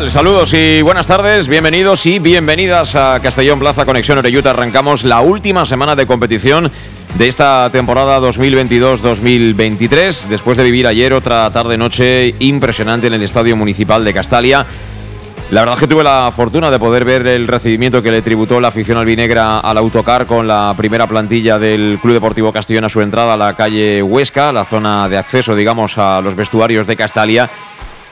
[0.00, 0.10] Tal?
[0.10, 4.50] Saludos y buenas tardes, bienvenidos y bienvenidas a Castellón Plaza Conexión Oreyuta.
[4.50, 6.72] Arrancamos la última semana de competición
[7.16, 14.04] de esta temporada 2022-2023, después de vivir ayer otra tarde-noche impresionante en el Estadio Municipal
[14.04, 14.64] de Castalia.
[15.50, 18.60] La verdad es que tuve la fortuna de poder ver el recibimiento que le tributó
[18.60, 23.00] la afición albinegra al autocar con la primera plantilla del Club Deportivo Castellón a su
[23.00, 27.50] entrada a la calle Huesca, la zona de acceso, digamos, a los vestuarios de Castalia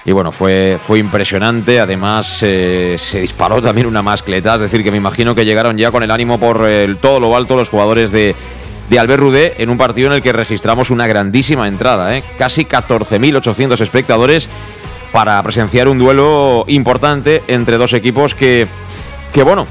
[0.04, 1.80] y bueno, fue, fue impresionante.
[1.80, 4.54] Además, eh, se disparó también una mascleta.
[4.54, 6.66] Es decir, que me imagino que llegaron ya con el ánimo por
[7.00, 8.34] todo lo alto los jugadores de,
[8.88, 12.16] de Albert Rudé en un partido en el que registramos una grandísima entrada.
[12.16, 12.22] ¿eh?
[12.38, 14.48] Casi 14.800 espectadores
[15.12, 18.66] para presenciar un duelo importante entre dos equipos que,
[19.32, 19.66] que bueno,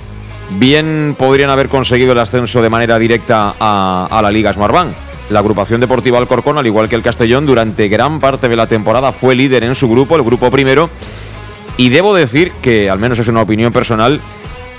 [0.51, 5.39] bien podrían haber conseguido el ascenso de manera directa a, a la Liga Smartbank la
[5.39, 9.35] agrupación deportiva Alcorcón, al igual que el Castellón, durante gran parte de la temporada fue
[9.35, 10.89] líder en su grupo, el grupo primero.
[11.75, 14.21] Y debo decir que, al menos es una opinión personal,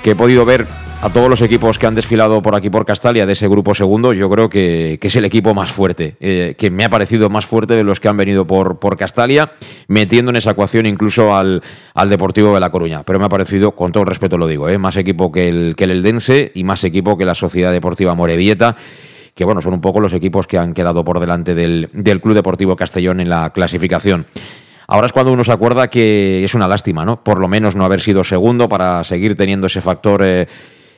[0.03, 0.67] que he podido ver
[1.01, 4.11] a todos los equipos que han desfilado por aquí por Castalia de ese grupo segundo,
[4.11, 7.75] yo creo que, es el equipo más fuerte, eh, que me ha parecido más fuerte
[7.75, 9.51] de los que han venido por, por Castalia,
[9.87, 11.63] metiendo en esa ecuación incluso al,
[11.93, 13.03] al, Deportivo de La Coruña.
[13.03, 15.75] Pero me ha parecido, con todo el respeto lo digo, eh, más equipo que el,
[15.77, 18.75] que el Eldense y más equipo que la Sociedad Deportiva Morevieta
[19.33, 21.89] que bueno, son un poco los equipos que han quedado por delante del,
[22.21, 24.25] Club Deportivo Castellón en la clasificación.
[24.87, 27.23] Ahora es cuando uno se acuerda que es una lástima, ¿no?
[27.23, 30.47] Por lo menos no haber sido segundo para seguir teniendo ese factor eh,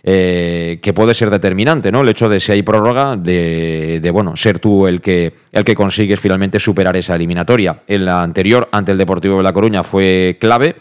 [0.03, 2.02] eh, que puede ser determinante, ¿no?
[2.02, 6.19] El hecho de si hay prórroga, de, bueno, ser tú el que, el que consigues
[6.19, 7.84] finalmente superar esa eliminatoria.
[7.86, 10.78] En la anterior, ante el Deportivo de La Coruña, fue clave.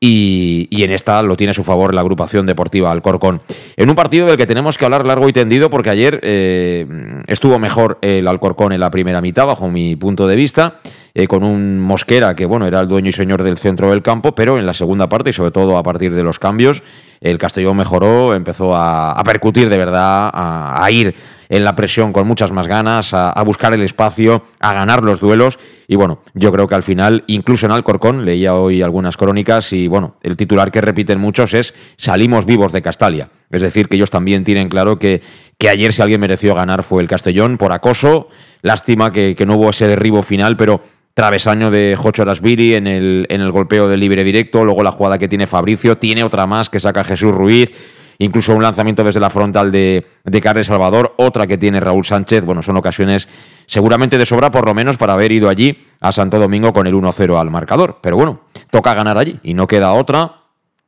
[0.00, 3.42] Y, en esta lo tiene a su favor la agrupación deportiva Alcorcón.
[3.76, 6.86] En un partido del que tenemos que hablar largo y tendido porque ayer eh,
[7.26, 10.78] estuvo mejor el Alcorcón en la primera mitad, bajo mi punto de vista,
[11.14, 14.36] eh, con un Mosquera que bueno era el dueño y señor del centro del campo,
[14.36, 16.84] pero en la segunda parte y sobre todo a partir de los cambios,
[17.20, 21.16] el Castellón mejoró, empezó a, percutir de verdad, a ir
[21.48, 25.58] en la presión con muchas más ganas, a, buscar el espacio, a ganar los duelos.
[25.86, 29.88] Y bueno, yo creo que al final, incluso en Alcorcón, leía hoy algunas crónicas y
[29.88, 33.30] bueno, el titular que repiten muchos es salimos vivos de Castalia.
[33.50, 35.22] Es decir, que ellos también tienen claro que,
[35.56, 38.28] que ayer si alguien mereció ganar fue el Castellón por acoso.
[38.60, 40.82] Lástima que, no hubo ese derribo final, pero
[41.14, 45.18] travesaño de Jocho Rasbiri en el, en el golpeo del libre directo, luego la jugada
[45.18, 47.72] que tiene Fabricio, tiene otra más que saca Jesús Ruiz,
[48.18, 52.44] incluso un lanzamiento desde la frontal de, de Carles Salvador, otra que tiene Raúl Sánchez.
[52.44, 53.28] Bueno, son ocasiones
[53.66, 56.94] seguramente de sobra, por lo menos, para haber ido allí a Santo Domingo con el
[56.94, 57.98] 1-0 al marcador.
[58.02, 58.40] Pero bueno,
[58.70, 60.42] toca ganar allí y no queda otra.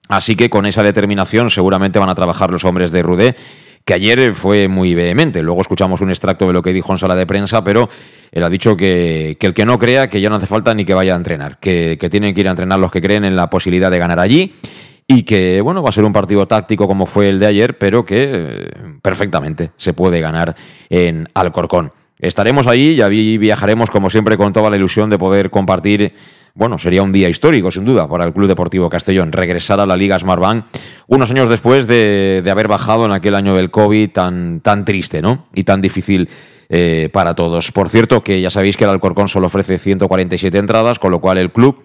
[0.09, 3.37] Así que con esa determinación seguramente van a trabajar los hombres de Rudé
[3.85, 5.43] que ayer fue muy vehemente.
[5.43, 7.89] Luego escuchamos un extracto de lo que dijo en sala de prensa, pero
[8.31, 10.95] él ha dicho que, el que no crea que ya no hace falta ni que
[10.95, 13.49] vaya a entrenar, que, que, tienen que ir a entrenar los que creen en la
[13.49, 14.53] posibilidad de ganar allí
[15.13, 18.05] y que bueno, va a ser un partido táctico como fue el de ayer, pero
[18.05, 18.71] que eh,
[19.03, 20.55] perfectamente se puede ganar
[20.89, 21.91] en Alcorcón.
[22.21, 26.15] Estaremos ahí y viajaremos como siempre con toda la ilusión de poder compartir,
[26.55, 29.97] bueno, sería un día histórico sin duda para el Club Deportivo Castellón, regresar a la
[29.97, 30.67] Liga Smartbank
[31.09, 35.49] unos años después de, haber bajado en aquel año del COVID tan, tan triste, ¿no?
[35.55, 36.29] Y tan difícil
[36.69, 37.73] eh, para todos.
[37.73, 41.39] Por cierto, que ya sabéis que el Alcorcón solo ofrece 147 entradas, con lo cual
[41.39, 41.83] el club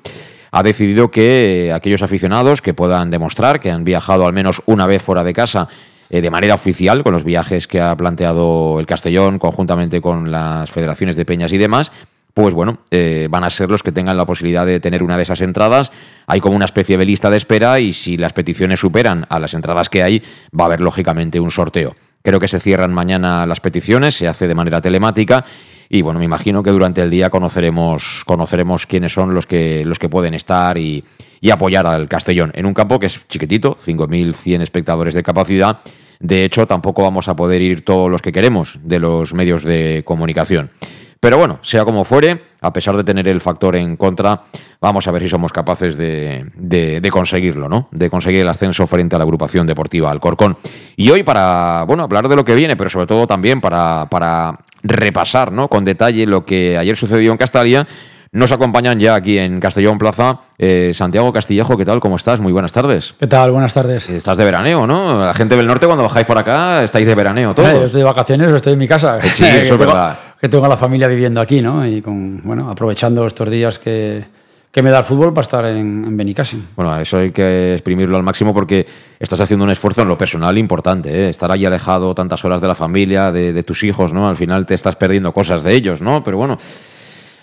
[0.56, 5.02] ha decidido que aquellos aficionados que puedan demostrar que han viajado al menos una vez
[5.02, 5.68] fuera de casa
[6.10, 10.72] eh, de manera oficial con los viajes que ha planteado el Castellón conjuntamente con las
[10.72, 11.92] federaciones de peñas y demás,
[12.34, 15.24] pues bueno, eh, van a ser los que tengan la posibilidad de tener una de
[15.24, 15.92] esas entradas.
[16.25, 19.54] Hay como una especie de lista de espera y si las peticiones superan a las
[19.56, 20.24] entradas que hay,
[20.57, 21.98] va a haber lógicamente un sorteo.
[22.25, 25.45] Creo que se cierran mañana las peticiones, se hace de manera telemática
[25.88, 30.00] y bueno, me imagino que durante el día conoceremos, conoceremos quiénes son los que, los
[30.00, 31.04] que pueden estar y,
[31.39, 35.81] y apoyar al Castellón en un campo que es chiquitito, 5.100 espectadores de capacidad.
[36.19, 40.01] De hecho, tampoco vamos a poder ir todos los que queremos de los medios de
[40.04, 40.71] comunicación.
[41.19, 44.41] Pero bueno, sea como fuere, a pesar de tener el factor en contra,
[44.79, 47.88] vamos a ver si somos capaces de, de, conseguirlo, ¿no?
[47.91, 50.57] De conseguir el ascenso frente a la agrupación deportiva Alcorcón.
[50.95, 54.59] Y hoy para, bueno, hablar de lo que viene, pero sobre todo también para, para
[54.83, 55.67] repasar, ¿no?
[55.67, 57.88] Con detalle lo que ayer sucedió en Castalia,
[58.35, 62.01] nos acompañan ya aquí en Castellón Plaza eh, Santiago Castillejo, ¿qué tal?
[62.01, 62.41] ¿Cómo estás?
[62.41, 63.15] Muy buenas tardes.
[63.18, 63.51] ¿Qué tal?
[63.51, 64.09] Buenas tardes.
[64.09, 65.25] Estás de veraneo, ¿no?
[65.25, 67.85] La gente del norte cuando bajáis por acá estáis de veraneo todos.
[67.85, 69.21] estoy de vacaciones o estoy en mi casa.
[69.21, 70.19] Sí, eso es verdad.
[70.45, 71.88] Que tengo a la familia viviendo aquí, ¿no?
[71.88, 74.24] Y con, bueno, aprovechando estos días que,
[74.71, 76.62] que me da el fútbol para estar en, en Benicassim.
[76.75, 78.86] Bueno, eso hay que exprimirlo al máximo porque
[79.19, 81.30] estás haciendo un esfuerzo en lo personal importante, ¿eh?
[81.30, 84.27] estar ahí alejado tantas horas de la familia, de, de, tus hijos, ¿no?
[84.27, 86.24] Al final te estás perdiendo cosas de ellos, ¿no?
[86.24, 86.59] Pero bueno,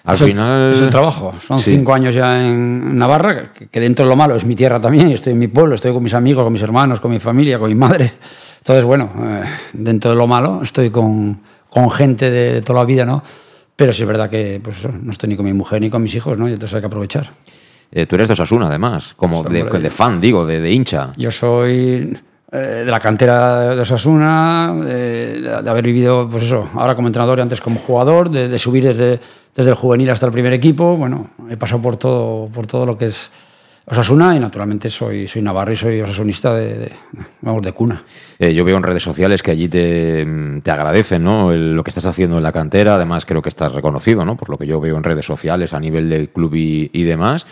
[0.05, 0.71] al final...
[0.71, 1.35] Es el trabajo.
[1.45, 5.11] Son cinco años ya en Navarra, que, dentro de lo malo es mi tierra también.
[5.11, 7.69] estoy en mi pueblo, estoy con mis amigos, con mis hermanos, con mi familia, con
[7.69, 8.13] mi madre.
[8.61, 11.41] Entonces, bueno, eh, dentro de lo malo estoy con,
[11.73, 13.23] con gente de, toda la vida, ¿no?
[13.75, 16.15] Pero sí es verdad que pues, no estoy ni con mi mujer ni con mis
[16.15, 16.47] hijos, ¿no?
[16.49, 17.31] Y entonces hay que aprovechar.
[17.91, 21.13] Eh, tú eres de Osasuna, además, como de, de, fan, digo, de, de hincha.
[21.17, 22.17] Yo soy
[22.53, 27.43] eh, de la cantera de Osasuna, de, haber vivido, pues eso, ahora como entrenador y
[27.43, 29.21] antes como jugador, de, subir desde
[29.55, 30.97] desde el juvenil hasta el primer equipo.
[30.97, 33.31] Bueno, he pasado por todo, por todo lo que es
[33.85, 36.93] Osasuna y naturalmente soy, soy navarro y soy osasunista de,
[37.41, 38.05] vamos, de cuna.
[38.39, 40.25] Eh, yo veo en redes sociales que allí te,
[40.63, 41.53] te agradecen ¿no?
[41.53, 44.37] lo que estás haciendo en la cantera, además creo que estás reconocido ¿no?
[44.37, 47.47] por lo que yo veo en redes sociales a nivel del club y, y demás.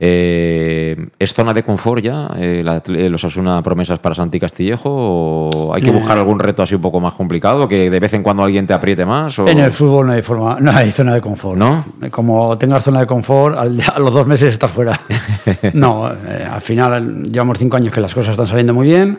[0.00, 2.62] Eh, ¿Es zona de confort ya eh,
[3.10, 4.88] los Asuna promesas para Santi Castillejo?
[4.90, 6.20] ¿O hay que buscar eh.
[6.20, 7.68] algún reto así un poco más complicado?
[7.68, 9.38] ¿Que de vez en cuando alguien te apriete más?
[9.40, 11.58] En el fútbol no hay, forma, no hay zona de confort.
[11.58, 11.84] ¿No?
[12.10, 14.98] Como tengas zona de confort, a los dos meses estás fuera.
[15.72, 19.18] no, al final llevamos cinco años que las cosas están saliendo muy bien.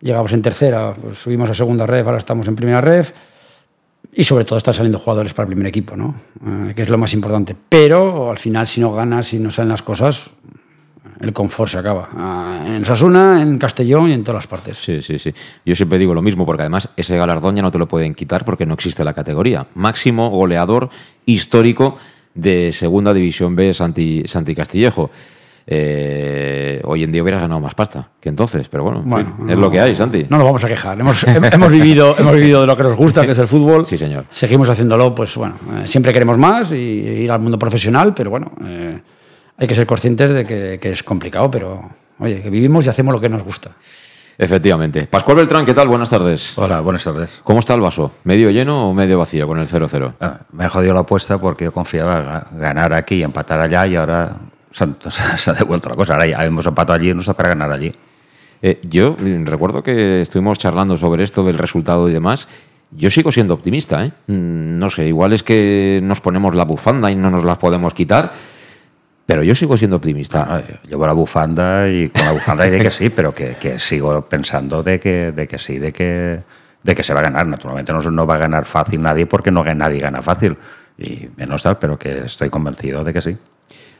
[0.00, 3.06] Llegamos en tercera, pues subimos a segunda red, ahora estamos en primera red
[4.18, 6.12] y sobre todo están saliendo jugadores para el primer equipo, ¿no?
[6.44, 7.54] Eh, que es lo más importante.
[7.68, 10.30] Pero al final, si no ganas, si no salen las cosas,
[11.20, 12.08] el confort se acaba.
[12.14, 14.76] Ah, en Sasuna, en Castellón y en todas las partes.
[14.76, 15.32] Sí, sí, sí.
[15.64, 18.44] Yo siempre digo lo mismo, porque además ese galardón ya no te lo pueden quitar
[18.44, 19.68] porque no existe la categoría.
[19.76, 20.90] Máximo goleador
[21.24, 21.96] histórico
[22.34, 24.24] de Segunda División B Santi
[24.56, 25.12] Castillejo.
[25.70, 29.04] Eh, hoy en día hubieras ganado más pasta que entonces, pero bueno,
[29.46, 30.24] es lo que hay, Santi.
[30.30, 30.98] No nos vamos a quejar.
[30.98, 33.84] Hemos, hemos, vivido, hemos vivido de lo que nos gusta, que es el fútbol.
[33.84, 34.24] Sí, señor.
[34.30, 38.50] Seguimos haciéndolo, pues bueno, eh, siempre queremos más y ir al mundo profesional, pero bueno,
[38.64, 38.98] eh,
[39.58, 41.82] hay que ser conscientes de que, que, es complicado, pero
[42.18, 43.72] oye, que vivimos y hacemos lo que nos gusta.
[44.38, 45.06] Efectivamente.
[45.06, 45.88] Pascual Beltrán, ¿qué tal?
[45.88, 46.56] Buenas tardes.
[46.56, 47.42] Hola, buenas tardes.
[47.44, 48.12] ¿Cómo está el vaso?
[48.24, 50.14] ¿Medio lleno o medio vacío con el 0-0?
[50.18, 53.96] Ah, me ha jodido la apuesta porque yo confiaba ganar aquí y empatar allá y
[53.96, 54.36] ahora
[55.38, 56.14] se ha, devuelto la cosa.
[56.14, 57.92] Ahora ya hemos empatado allí y nos tocará ganar allí.
[58.60, 62.48] Eh, yo recuerdo que estuvimos charlando sobre esto del resultado y demás.
[62.90, 64.12] Yo sigo siendo optimista, ¿eh?
[64.26, 67.92] Mm, no sé, igual es que nos ponemos la bufanda y no nos las podemos
[67.92, 68.32] quitar,
[69.26, 70.46] pero yo sigo siendo optimista.
[70.48, 73.78] Ah, llevo la bufanda y con la bufanda y de que sí, pero que, que,
[73.78, 76.40] sigo pensando de que, de que sí, de que,
[76.82, 77.46] de que se va a ganar.
[77.46, 80.56] Naturalmente no, no va a ganar fácil nadie porque no nadie gana fácil,
[80.96, 83.36] y menos tal, pero que estoy convencido de que sí.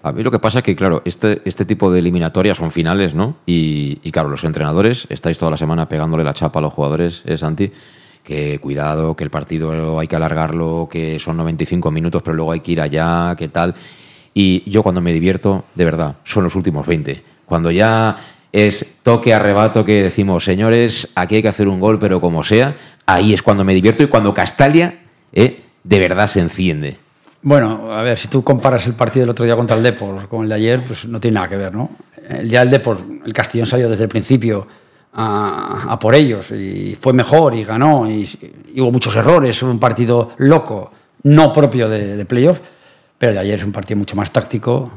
[0.02, 3.14] A mí lo que pasa es que, claro, este, este tipo de eliminatorias son finales,
[3.14, 3.37] ¿no?
[3.47, 7.37] Y, claro, los entrenadores, estáis toda la semana pegándole la chapa a los jugadores, ¿eh,
[7.37, 7.73] Santi?
[8.23, 12.61] Que cuidado, que el partido hay que alargarlo, que son 95 minutos, pero luego hay
[12.61, 13.75] que ir allá, ¿qué tal?
[14.35, 17.23] Y yo cuando me divierto, de verdad, son los últimos 20.
[17.45, 18.19] Cuando ya
[18.52, 22.76] es toque arrebato que decimos, señores, aquí hay que hacer un gol, pero como sea,
[23.07, 25.00] ahí es cuando me divierto y cuando Castalia
[25.33, 25.64] ¿eh?
[25.83, 26.99] de verdad se enciende.
[27.42, 30.42] Bueno, a ver, si tú comparas el partido del otro día contra el Depor con
[30.42, 31.90] el de ayer, pues no tiene nada que ver, ¿no?
[32.28, 34.66] El día del Depor, el Castellón salió desde el principio
[35.14, 38.28] a, por ellos y fue mejor y ganó y,
[38.76, 40.90] hubo muchos errores, un partido loco,
[41.23, 42.61] no propio de, playoff,
[43.16, 44.90] pero el de ayer es un partido mucho más táctico,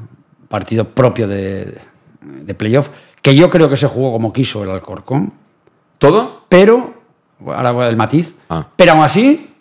[0.48, 1.77] partido propio de,
[2.21, 2.89] de playoff,
[3.21, 5.33] que yo creo que se jugó como quiso el Alcorcón.
[5.98, 6.45] ¿Todo?
[6.50, 6.95] Pero,
[7.45, 8.67] ahora el matiz, ah.
[8.75, 9.51] pero aún así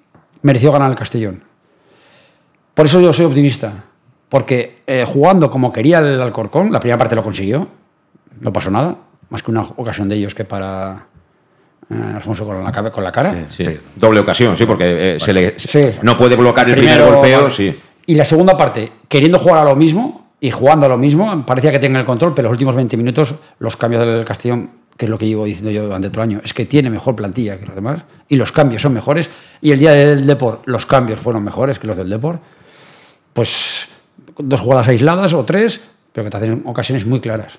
[0.40, 1.42] mereció ganar el Castellón.
[2.74, 3.72] Por eso yo soy optimista.
[4.28, 7.66] Porque eh, jugando como quería el Alcorcón, la primera parte lo consiguió.
[8.40, 8.96] No pasó nada.
[9.28, 11.06] Más que una ocasión de ellos que para
[11.90, 13.46] eh, Alfonso con la, con la cara.
[13.50, 13.78] Sí, sí.
[13.96, 15.54] Doble ocasión, sí, porque eh, se le,
[16.02, 17.50] no puede bloquear el primer golpeo.
[17.50, 17.76] Sí.
[18.06, 21.70] Y la segunda parte, queriendo jugar a lo mismo y jugando a lo mismo, parecía
[21.70, 25.10] que tenga el control, pero los últimos 20 minutos los cambios del Castellón que es
[25.10, 27.64] lo que llevo diciendo yo durante todo el año, es que tiene mejor plantilla que
[27.64, 29.30] los demás y los cambios son mejores.
[29.62, 32.42] Y el día del Deport los cambios fueron mejores que los del Deport.
[33.32, 33.88] Pues
[34.38, 35.80] dos jugadas aisladas o tres,
[36.12, 37.58] pero que te hacen ocasiones muy claras.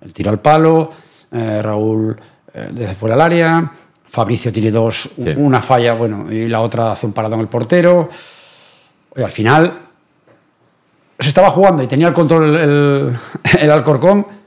[0.00, 0.90] El tiro al palo,
[1.30, 2.16] eh, Raúl
[2.52, 3.72] eh, desde fuera del área,
[4.06, 8.08] Fabricio tiene dos, una falla, bueno, y la otra hace un parado en el portero.
[9.16, 9.72] Y al final
[11.18, 13.18] se estaba jugando y tenía el control el,
[13.58, 14.43] el Alcorcón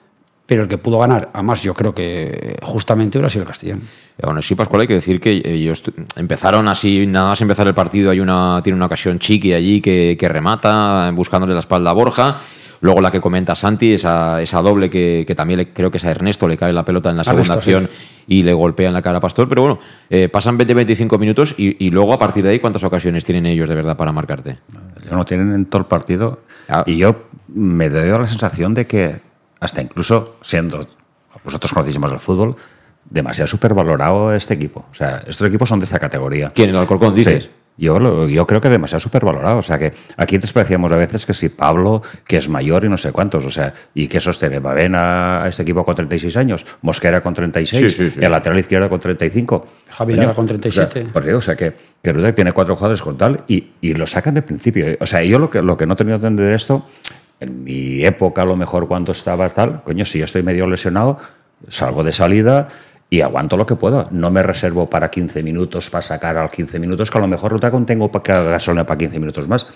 [0.48, 3.82] pero el que pudo ganar, además yo creo que justamente hubiera sido el Castellón.
[4.24, 5.84] Bueno, sí, Pascual, hay que decir que ellos
[6.16, 10.16] empezaron así, nada más empezar el partido, hay una, tiene una ocasión Chiqui allí que,
[10.18, 12.38] que remata, buscándole la espalda a Borja.
[12.80, 16.12] Luego la que comenta Santi, esa, esa doble que, que también creo que es a
[16.12, 17.90] Ernesto, le cae la pelota en la segunda acción
[18.28, 19.50] y le golpea en la cara a Pastor.
[19.50, 23.26] Pero bueno, eh, pasan 20-25 minutos y, y, luego a partir de ahí, ¿cuántas ocasiones
[23.26, 24.60] tienen ellos de verdad para marcarte?
[25.10, 26.44] No tienen en todo el partido.
[26.70, 26.84] Ah.
[26.86, 29.27] Y yo me doy la sensación de que
[29.60, 30.88] hasta incluso siendo,
[31.44, 32.56] vosotros conocéis más el fútbol,
[33.10, 34.86] demasiado supervalorado este equipo.
[34.92, 36.52] O sea, estos equipos son de esta categoría.
[36.54, 37.46] ¿Quién, el Alcorcón, dices?
[37.46, 37.50] Sí.
[37.80, 39.60] Yo, yo creo que demasiado supervalorado.
[39.60, 42.98] O sea, que aquí despreciamos a veces que si Pablo, que es mayor y no
[42.98, 44.60] sé cuántos, o sea, ¿y qué sostiene?
[44.60, 46.66] ¿Va a, a este equipo con 36 años?
[46.82, 48.20] Mosquera con 36, sí, sí, sí.
[48.20, 49.68] el lateral izquierdo con 35.
[49.90, 51.00] Javi Lara con 37.
[51.00, 53.94] O sea, porque, o sea que, que Rudek tiene cuatro jugadores con tal y, y
[53.94, 54.98] lo sacan de principio.
[55.00, 56.84] O sea, yo lo que, lo que no he tenido que entender esto
[57.40, 61.18] en mi época, a lo mejor cuando estaba tal, coño, si yo estoy medio lesionado,
[61.68, 62.68] salgo de salida
[63.10, 64.08] y aguanto lo que puedo.
[64.12, 67.54] No me reservo para 15 minutos, para sacar al 15 minutos, que a lo mejor
[67.54, 69.68] otra tengo gasolina para 15 minutos más.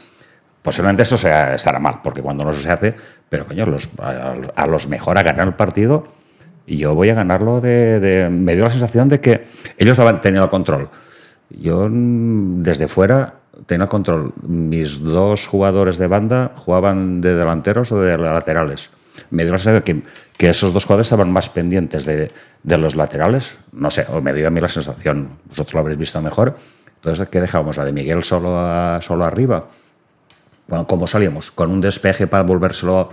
[0.61, 2.95] Posiblemente eso sea, estará mal, porque cuando no se hace,
[3.29, 6.07] pero coño, los, a, a, los mejor a ganar el partido
[6.67, 9.43] y yo voy a ganarlo de, de, Me dio la sensación de que
[9.77, 10.89] ellos tenido el control.
[11.49, 14.33] Yo desde fuera tenía el control.
[14.41, 18.89] Mis dos jugadores de banda jugaban de delanteros o de laterales.
[19.29, 20.03] Me dio la sensación que,
[20.37, 22.31] que esos dos jugadores estaban más pendientes de,
[22.63, 23.57] de, los laterales.
[23.71, 26.55] No sé, o me dio a mí la sensación, vosotros lo habréis visto mejor.
[26.95, 27.77] Entonces, ¿qué dejamos?
[27.77, 29.67] ¿A de Miguel solo, a, solo arriba?
[30.67, 31.51] Bueno, ¿cómo salíamos?
[31.51, 33.11] Con un despeje para volvérselo...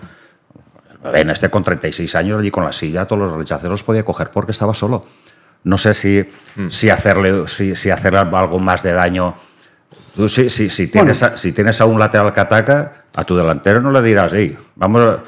[1.05, 4.31] En este con 36 años, allí con la silla, todos los rechaceros los podía coger
[4.31, 5.07] porque estaba solo.
[5.62, 6.25] No sé si,
[6.57, 6.69] mm.
[6.71, 9.35] si, hacerle, si, si hacerle algo más de daño
[10.15, 11.35] Tú, si, si, si, tienes bueno.
[11.35, 14.57] a, si tienes a un lateral que ataca, a tu delantero no le dirás, hey,
[14.77, 15.19] vamos,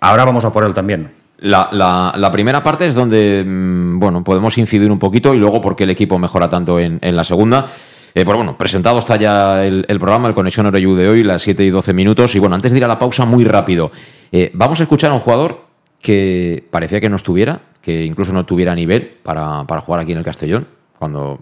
[0.00, 1.12] ahora vamos a por él también.
[1.38, 5.60] La, la, la, primera parte es donde mmm, bueno, podemos incidir un poquito y luego
[5.60, 7.66] porque el equipo mejora tanto en, en la segunda.
[8.14, 11.42] Eh, pero bueno, presentado está ya el, el programa, el Conexión Oreyu de hoy, las
[11.42, 12.34] 7 y 12 minutos.
[12.34, 13.90] Y bueno, antes de ir a la pausa, muy rápido.
[14.30, 15.66] Eh, vamos a escuchar a un jugador
[16.00, 20.18] que parecía que no estuviera, que incluso no tuviera nivel para, para jugar aquí en
[20.18, 20.66] el Castellón,
[20.98, 21.40] cuando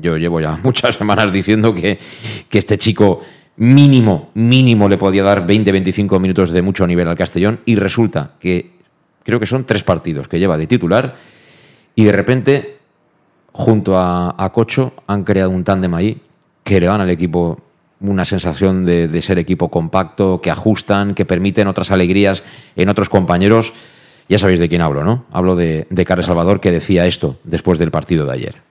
[0.00, 1.98] yo llevo ya muchas semanas diciendo que,
[2.48, 3.22] que este chico
[3.56, 8.78] mínimo, mínimo le podía dar 20-25 minutos de mucho nivel al Castellón y resulta que
[9.24, 11.16] creo que son tres partidos que lleva de titular
[11.94, 12.78] y de repente
[13.52, 16.20] junto a, Cocho han creado un tándem ahí
[16.62, 17.58] que le dan al equipo
[18.00, 22.44] una sensación de, ser equipo compacto, que ajustan, que permiten otras alegrías
[22.76, 23.72] en otros compañeros.
[24.28, 25.24] Ya sabéis de quién hablo, ¿no?
[25.32, 28.67] Hablo de, de Carles Salvador que decía esto después del partido de ayer.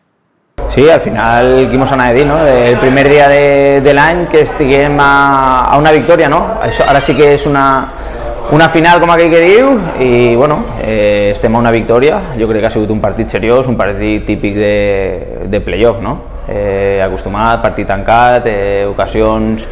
[0.77, 2.37] Sí, al final quimos anar a dir, no?
[2.45, 6.37] el primer dia de, de l'any que estiguem a, a una victòria, no?
[6.61, 7.63] Això, ara sí que és una,
[8.53, 9.71] una final com aquell que diu
[10.05, 13.65] i bueno, eh, estem a una victòria, jo crec que ha sigut un partit seriós,
[13.65, 14.75] un partit típic de,
[15.49, 16.13] de playoff, no?
[16.45, 19.65] Eh, acostumat, partit tancat, eh, ocasions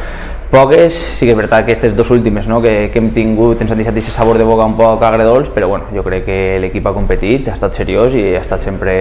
[0.51, 3.71] poques, sí que és veritat que aquestes dues últimes no, que, que hem tingut ens
[3.71, 6.87] han deixat aquest sabor de boca un poc agredols, però bueno, jo crec que l'equip
[6.87, 8.95] ha competit, ha estat seriós i ha estat sempre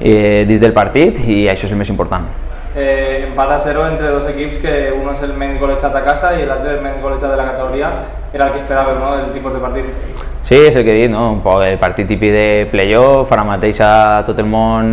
[0.00, 2.26] eh, dins del partit i això és el més important.
[2.74, 6.32] Eh, empat a 0 entre dos equips que un és el menys golejat a casa
[6.34, 7.90] i l'altre el menys golejat de la categoria
[8.32, 10.23] era el que esperàvem, no?, el tipus de partit.
[10.44, 11.30] Sí, és el que he dit, no?
[11.32, 14.90] un poc el partit típic de playoff, ara mateix a tot el món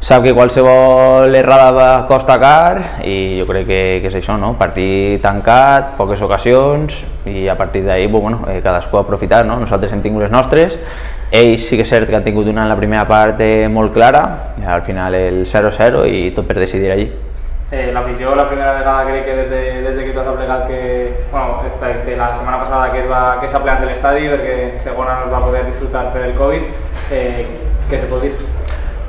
[0.00, 4.54] sap que qualsevol errada costa car i jo crec que, que és això, no?
[4.56, 9.60] partit tancat, poques ocasions i a partir d'ahir bueno, eh, cadascú ha aprofitat, no?
[9.60, 10.80] nosaltres hem tingut les nostres,
[11.28, 13.92] ells sí que és cert que han tingut una en la primera part eh, molt
[13.92, 14.24] clara,
[14.64, 17.10] al final el 0-0 i tot per decidir allí.
[17.70, 20.66] Eh, L'afició, la primera vegada crec que des de, des de que tu has plegat
[20.68, 20.80] que,
[21.32, 21.62] bueno,
[22.06, 25.32] de la setmana passada que es va, que s'ha plegat l'estadi perquè segona no es
[25.32, 26.68] va poder disfrutar per el Covid,
[27.10, 27.46] eh,
[27.88, 28.34] què se pot dir?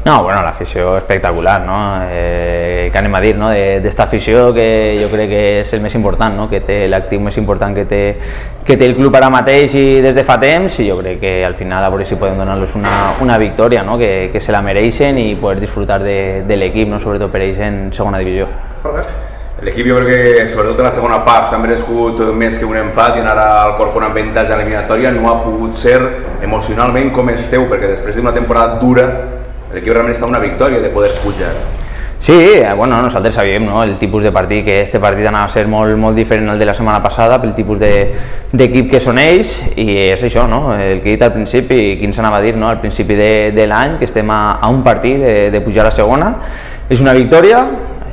[0.06, 1.76] No, bueno, l'afició espectacular, no?
[2.06, 3.48] Eh, què anem a dir, no?
[3.82, 6.44] D'esta afició que jo crec que és el més important, no?
[6.46, 8.02] Que té l'actiu més important que té,
[8.68, 11.32] que té el club ara mateix i des de fa temps i jo crec que
[11.48, 12.92] al final a veure si podem donar-los una,
[13.26, 13.98] una victòria, no?
[13.98, 17.00] Que, que se la mereixen i poder disfrutar de, de l'equip, no?
[17.02, 18.46] Sobretot per ells en segona divisió.
[18.84, 19.34] Perfecte.
[19.66, 23.18] L'equip jo crec que, sobretot en la segona part, s'ha merescut més que un empat
[23.18, 25.98] i anar al Corcón amb avantatge eliminatòria no ha pogut ser
[26.46, 29.08] emocionalment com esteu, perquè després d'una temporada dura
[29.76, 31.52] l'equip realment està una victòria de poder pujar.
[32.26, 33.84] Sí, eh, bueno, nosaltres sabíem no?
[33.84, 36.66] el tipus de partit, que este partit anava a ser molt, molt diferent al de
[36.66, 40.74] la setmana passada pel tipus d'equip de, que són ells i és això, no?
[40.74, 42.72] el que he dit al principi, quin s'anava a dir no?
[42.72, 45.94] al principi de, de l'any, que estem a, a un partit de, de pujar a
[45.94, 46.32] segona,
[46.90, 47.62] és una victòria,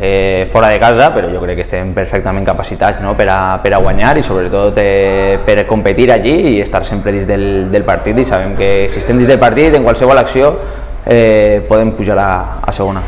[0.03, 3.17] eh, fora de casa, però jo crec que estem perfectament capacitats no?
[3.17, 7.25] per, a, per a guanyar i sobretot eh, per competir allí i estar sempre dins
[7.29, 10.57] del, del partit i sabem que si estem dins del partit, en qualsevol acció,
[11.07, 12.33] eh, podem pujar a,
[12.63, 13.03] a segona.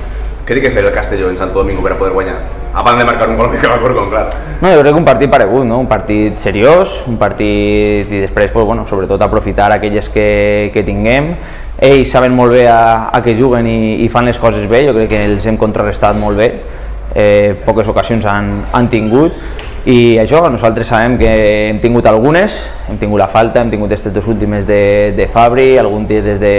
[0.44, 2.36] Què té que fer el Castelló en Santo Domingo per a poder guanyar?
[2.74, 4.26] A part de marcar un gol més que l'Alcorcón, clar.
[4.60, 5.78] No, jo crec que un partit paregut, no?
[5.80, 11.32] un partit seriós, un partit i després, pues, bueno, sobretot aprofitar aquelles que, que tinguem.
[11.80, 14.92] Ells saben molt bé a, a què juguen i, i fan les coses bé, jo
[14.98, 16.50] crec que els hem contrarrestat molt bé,
[17.14, 19.38] eh, poques ocasions han, han tingut
[19.84, 21.30] i això, nosaltres sabem que
[21.68, 22.56] hem tingut algunes,
[22.88, 26.38] hem tingut la falta, hem tingut aquestes dues últimes de, de Fabri, algun tir des
[26.40, 26.54] de,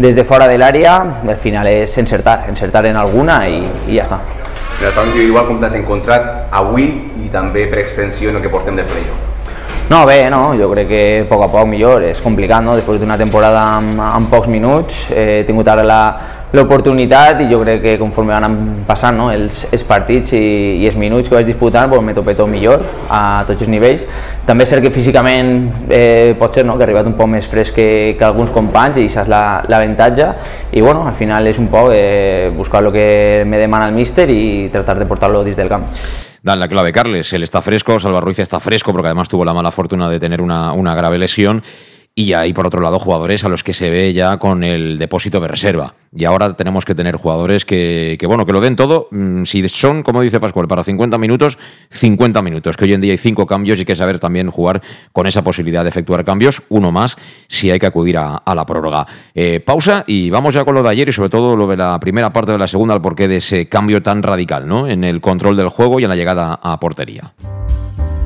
[0.00, 0.94] des de fora de l'àrea,
[1.28, 4.16] al final és encertar, encertar en alguna i, i ja està.
[4.78, 6.86] Però tant igual com t'has encontrat avui
[7.20, 9.26] i també per extensió en el que portem de playoff.
[9.90, 12.78] No, bé, no, jo crec que a poc a poc millor, és complicat, no?
[12.78, 16.00] Després d'una temporada amb, amb pocs minuts, eh, he tingut ara la,
[16.52, 20.42] l'oportunitat i jo crec que conforme van passant no, els, els partits i,
[20.82, 24.06] i els minuts que vaig disputar pues, m'he topet millor a tots els nivells.
[24.46, 25.52] També és cert que físicament
[25.90, 28.98] eh, pot ser no, que he arribat un poc més fresc que, que alguns companys
[28.98, 30.34] i això és l'avantatge la,
[30.72, 34.26] i bueno, al final és un poc eh, buscar el que me demana el míster
[34.30, 35.86] i tratar de portar-lo dins del camp.
[36.42, 37.32] Dan la clave, Carles.
[37.34, 40.40] Él está fresco, Salva Ruiz está fresco porque además tuvo la mala fortuna de tener
[40.40, 41.62] una, una grave lesión
[42.14, 45.40] y hay por otro lado jugadores a los que se ve ya con el depósito
[45.40, 45.94] de reserva.
[46.14, 49.06] Y ahora tenemos que tener jugadores que, bueno, que lo den todo.
[49.12, 51.56] Mm, si son, como dice Pascual, para 50 minutos,
[51.90, 52.76] 50 minutos.
[52.76, 55.42] Que hoy en día hay cinco cambios y hay que saber también jugar con esa
[55.42, 57.16] posibilidad de efectuar cambios, uno más,
[57.48, 59.06] si hay que acudir a, la prórroga.
[59.34, 61.98] Eh, pausa y vamos ya con lo de ayer y sobre todo lo de la
[62.00, 64.88] primera parte de la segunda, el porqué de ese cambio tan radical, ¿no?
[64.88, 67.32] En el control del juego y en la llegada a portería.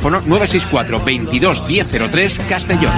[0.00, 2.92] Teléfono 964 22 1003 Castellón.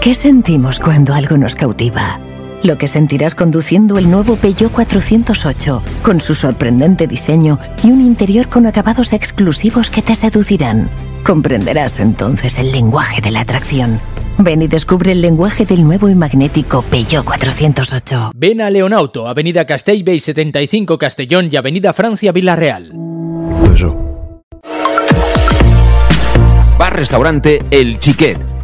[0.00, 2.20] ¿Qué sentimos cuando algo nos cautiva?
[2.62, 8.48] Lo que sentirás conduciendo el nuevo Peugeot 408, con su sorprendente diseño y un interior
[8.48, 10.90] con acabados exclusivos que te seducirán.
[11.24, 14.00] Comprenderás entonces el lenguaje de la atracción.
[14.38, 18.32] Ven y descubre el lenguaje del nuevo y magnético Peugeot 408.
[18.34, 22.92] Ven a Leonauto, Avenida Castellbey 75 Castellón y Avenida Francia Villarreal.
[26.78, 28.57] Bar Restaurante El Chiquet.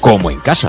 [0.00, 0.68] como en casa.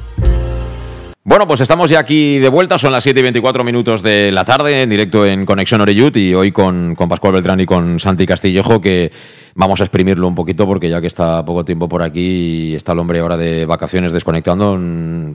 [1.23, 4.43] Bueno, pues estamos ya aquí de vuelta, son las 7 y 24 minutos de la
[4.43, 8.25] tarde, en directo en Conexión Oreyut y hoy con, con Pascual Beltrán y con Santi
[8.25, 9.11] Castillejo, que
[9.53, 12.93] vamos a exprimirlo un poquito porque ya que está poco tiempo por aquí y está
[12.93, 14.73] el hombre ahora de vacaciones desconectando,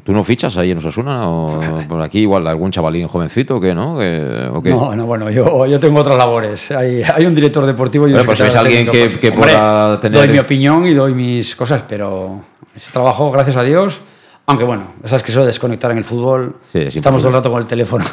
[0.03, 3.95] ¿tú no fichas ahí en Osasuna o por aquí igual algún chavalín jovencito que no?
[3.95, 4.71] ¿O qué?
[4.71, 6.69] No, no, bueno, yo, yo tengo otras labores.
[6.73, 10.19] Hay, hay un director deportivo y un pues es alguien que, que pueda tener...
[10.19, 12.41] Doy mi opinión y doy mis cosas, pero
[12.75, 14.01] ese trabajo, gracias a Dios
[14.47, 17.61] aunque bueno, sabes que eso de desconectar en el fútbol, estamos todo el rato con
[17.61, 18.05] el teléfono.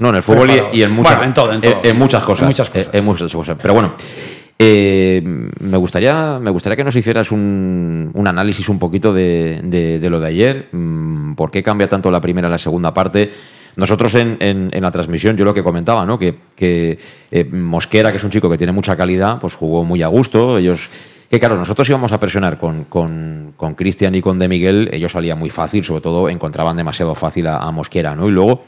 [0.00, 1.80] No, en el fútbol y, en, muchas, en, todo, en, todo.
[1.82, 2.42] en, muchas cosas.
[2.42, 2.88] En muchas cosas.
[2.92, 3.56] En, muchas cosas.
[3.60, 3.92] Pero bueno,
[4.58, 10.00] eh, me, gustaría, me gustaría que nos hicieras un, un análisis un poquito de, de,
[10.00, 10.68] de, lo de ayer.
[10.72, 13.32] Mm, ¿Por qué cambia tanto la primera y la segunda parte?
[13.76, 16.18] Nosotros en, en, la transmisión, yo lo que comentaba, ¿no?
[16.18, 16.98] Que, que
[17.30, 20.58] eh, Mosquera, que es un chico que tiene mucha calidad, pues jugó muy a gusto.
[20.58, 20.90] Ellos
[21.30, 22.84] que claro, nosotros íbamos a presionar con
[23.76, 27.46] Cristian con, y con De Miguel, ellos salían muy fácil, sobre todo encontraban demasiado fácil
[27.48, 28.28] a, Mosquera, ¿no?
[28.28, 28.62] Y luego,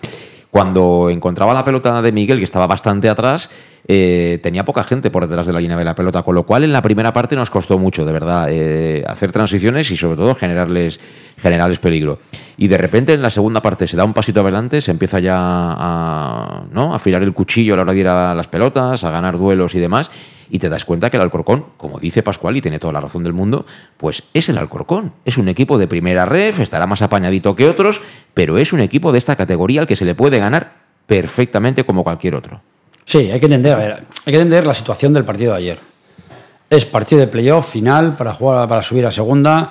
[0.51, 3.49] cuando encontraba la pelota de Miguel, que estaba bastante atrás,
[3.89, 6.65] eh, tenía poca gente por detrás de la línea de la pelota, con lo cual
[6.65, 10.35] en la primera parte nos costó mucho, de verdad, eh, hacer transiciones y sobre todo
[10.35, 11.01] generarles,
[11.39, 12.19] generarles peligro.
[12.59, 15.39] Y de repente en la segunda parte se da un pasito adelante, se empieza ya
[15.39, 16.93] a, ¿no?
[16.93, 19.75] a afilar el cuchillo a la hora de ir a las pelotas, a ganar duelos
[19.75, 20.11] y demás
[20.51, 23.25] y te das cuenta que el Alcorcón, como dice Pascual y tiene toda la razón
[23.25, 23.65] del mundo,
[23.97, 25.13] pues es el Alcorcón.
[25.25, 28.03] Es un equipo de primera ref, estará más apañadito que otros,
[28.35, 30.73] pero es un equipo de esta categoría al que se le puede ganar
[31.07, 32.61] perfectamente como cualquier otro.
[33.05, 35.79] Sí, hay que entender, hay que entender la situación del partido de ayer.
[36.69, 39.71] Es partido de playoff final para jugar para subir a segunda,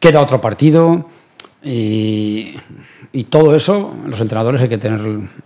[0.00, 1.08] queda otro partido
[1.64, 2.56] y
[3.14, 5.00] y todo eso, los entrenadores hay que tener,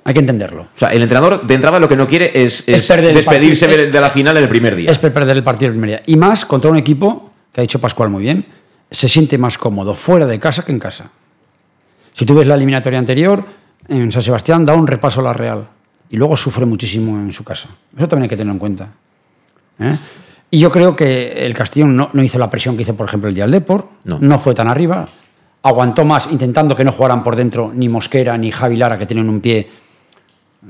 [0.04, 0.62] hay que entenderlo.
[0.62, 4.36] O sea, el entrenador de entrada lo que no quiere es, despedirse de la final
[4.36, 4.90] en el primer día.
[4.90, 6.02] Es perder el partido el primer día.
[6.06, 8.46] Y más contra un equipo, que ha dicho Pascual muy bien,
[8.88, 11.10] se siente más cómodo fuera de casa que en casa.
[12.14, 13.44] Si tú ves la eliminatoria anterior,
[13.88, 15.66] en San Sebastián da un repaso a la Real
[16.08, 17.68] y luego sufre muchísimo en su casa.
[17.96, 18.88] Eso también hay que tenerlo en cuenta.
[19.80, 19.96] ¿eh?
[20.52, 23.34] Y yo creo que el Castellón no, hizo la presión que hizo, por ejemplo, el
[23.34, 24.18] día del Depor, no.
[24.20, 25.08] no fue tan arriba,
[25.66, 29.28] aguantó más intentando que no jugaran por dentro ni Mosquera ni Javi Lara, que tienen
[29.28, 29.68] un pie.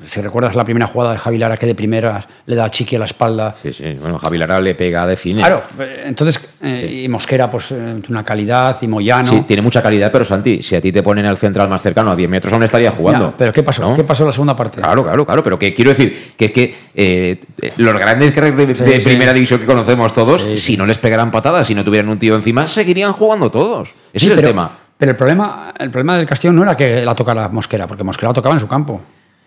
[0.05, 2.97] Si recuerdas la primera jugada de Javi Lara, que de primera le da a Chiqui
[2.97, 3.55] a la espalda.
[3.63, 5.41] Sí, sí, bueno, Javi Lara le pega de fine.
[5.41, 5.63] Claro,
[6.05, 9.29] entonces, eh, y Mosquera, pues, eh, una calidad, y Moyano.
[9.29, 12.11] Sí, tiene mucha calidad, pero Santi, si a ti te ponen al central más cercano,
[12.11, 13.33] a 10 metros, aún estaría jugando.
[13.39, 13.95] pero ¿qué pasó?
[13.97, 14.83] ¿Qué pasó en la segunda parte?
[14.83, 17.41] Claro, claro, claro, pero que quiero decir que, que eh,
[17.79, 21.75] los grandes cracks de, primera división que conocemos todos, si no les pegaran patadas, si
[21.75, 23.95] no tuvieran un tío encima, seguirían jugando todos.
[24.13, 24.86] Ese es el tema.
[24.99, 28.31] Pero el problema, el problema del Castillo no era que la tocara Mosquera, porque Mosquera
[28.31, 29.01] la tocaba en su campo.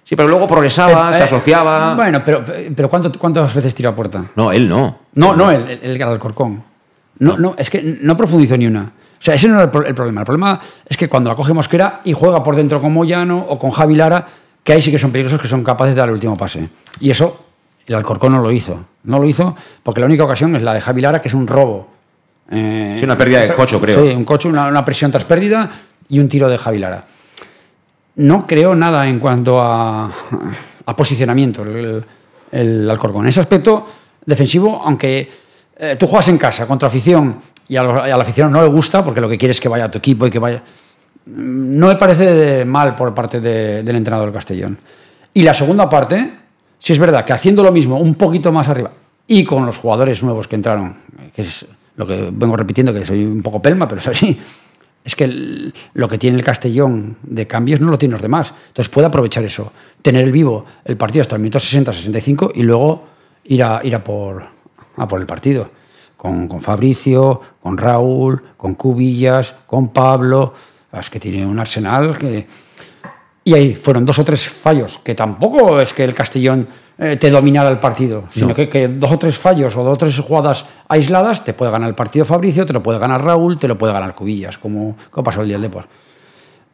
[0.03, 1.95] Sí, pero luego progresaba, se asociaba.
[1.95, 2.43] Bueno, pero,
[2.75, 4.25] pero ¿cuántas veces tiró a puerta?
[4.35, 4.97] No, él no.
[5.13, 6.63] No, no, el, el, Alcorcón.
[7.19, 8.81] No, no, es que no profundizó ni una.
[8.81, 10.21] O sea, ese no era el, problema.
[10.21, 13.59] El problema es que cuando la coge Mosquera y juega por dentro con Moyano o
[13.59, 14.25] con Javi Lara,
[14.63, 16.69] que ahí sí que son peligrosos, que son capaces de dar el último pase.
[16.99, 17.45] Y eso
[17.85, 18.85] el Alcorcón no lo hizo.
[19.03, 21.47] No lo hizo porque la única ocasión es la de Javi Lara, que es un
[21.47, 21.87] robo
[22.51, 24.03] eh, sí, una pérdida de cocho, creo.
[24.03, 25.69] Sí, un coche, una, presión tras pérdida
[26.07, 27.05] y un tiro de Javi Lara.
[28.15, 30.09] No creo nada en cuanto a,
[30.97, 32.03] posicionamiento el,
[32.51, 33.25] el, Alcorcón.
[33.25, 33.85] En ese aspecto
[34.25, 35.29] defensivo, aunque
[35.77, 39.21] eh, tú juegas en casa contra afición y a, la afición no le gusta porque
[39.21, 40.61] lo que quiere es que vaya a tu equipo y que vaya...
[41.27, 44.79] No me parece mal por parte del entrenador del Castellón.
[45.33, 46.33] Y la segunda parte,
[46.79, 48.91] si es verdad que haciendo lo mismo un poquito más arriba
[49.27, 50.97] y con los jugadores nuevos que entraron,
[51.35, 51.67] que es
[51.99, 54.39] lo que vengo repitiendo, que soy un poco pelma, pero es así,
[55.03, 58.53] es que lo que tiene el Castellón de cambios no lo tiene los demás.
[58.67, 63.03] Entonces puede aprovechar eso, tener el vivo el partido hasta el minuto 60-65 y luego
[63.43, 64.45] ir a, ir a, por,
[64.95, 65.69] a por el partido.
[66.15, 70.53] Con, con, Fabricio, con Raúl, con Cubillas, con Pablo.
[70.93, 72.47] Es que tiene un arsenal que...
[73.43, 76.65] Y ahí fueron dos o tres fallos, que tampoco es que el Castellón
[77.01, 79.97] eh, te dominara el partido, sino que, que, dos o tres fallos o dos o
[79.97, 83.69] tres jugadas aisladas te puede ganar el partido Fabricio, te lo puede ganar Raúl, te
[83.69, 85.89] lo puede ganar Cubillas, como, como pasó el día del deporte.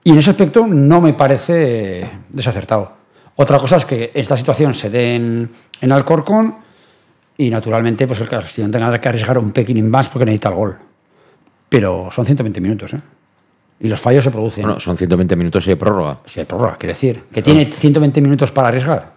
[0.04, 2.92] Y en ese aspecto no me parece desacertado.
[3.36, 6.56] Otra cosa es que esta situación se dé en, en Alcorcón
[7.38, 10.78] y naturalmente pues el Castellón tenga que arriesgar un pequeñín más porque necesita el gol.
[11.70, 13.02] Pero son 120 minutos, ¿eh?
[13.80, 14.64] Y los fallos se producen.
[14.64, 16.20] Bueno, son 120 minutos de prórroga.
[16.26, 17.24] Sí, hay prórroga, quiere decir.
[17.32, 19.15] Que tiene 120 minutos para arriesgar.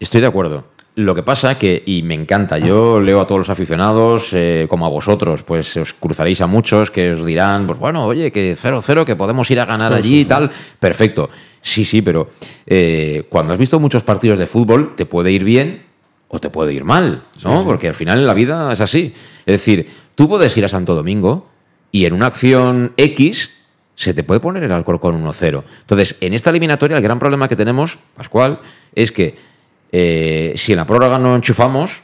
[0.00, 0.64] Estoy de acuerdo.
[0.96, 4.86] Lo que pasa que, y me encanta, yo leo a todos los aficionados, eh, como
[4.86, 9.04] a vosotros, pues os cruzaréis a muchos que os dirán, pues bueno, oye, que 0-0,
[9.04, 10.50] que podemos ir a ganar allí y tal.
[10.80, 11.30] Perfecto.
[11.60, 12.30] Sí, sí, pero
[12.66, 15.84] eh, cuando has visto muchos partidos de fútbol, te puede ir bien
[16.28, 17.64] o te puede ir mal, ¿no?
[17.64, 19.14] Porque al final en la vida es así.
[19.46, 21.48] Es decir, tú puedes ir a Santo Domingo
[21.92, 23.50] y en una acción X
[23.94, 25.62] se te puede poner el Alcorcón 1-0.
[25.80, 28.60] Entonces, en esta eliminatoria, el gran problema que tenemos, Pascual,
[28.94, 29.49] es que
[29.92, 32.02] eh, si en la prórroga no enchufamos,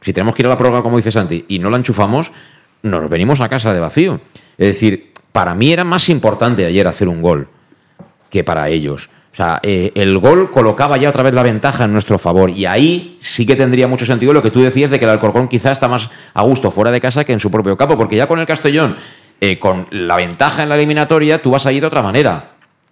[0.00, 2.32] si tenemos que ir a la prórroga, como dice Santi, y no la enchufamos,
[2.82, 4.20] nos venimos a casa de vacío.
[4.56, 7.48] Es decir, para mí era más importante ayer hacer un gol
[8.30, 9.10] que para ellos.
[9.32, 12.50] O sea, eh, el gol colocaba ya otra vez la ventaja en nuestro favor.
[12.50, 15.48] Y ahí sí que tendría mucho sentido lo que tú decías de que el Alcorcón
[15.48, 17.96] quizá está más a gusto fuera de casa que en su propio campo.
[17.96, 18.96] Porque ya con el Castellón,
[19.40, 22.50] eh, con la ventaja en la eliminatoria, tú vas a ir de otra manera.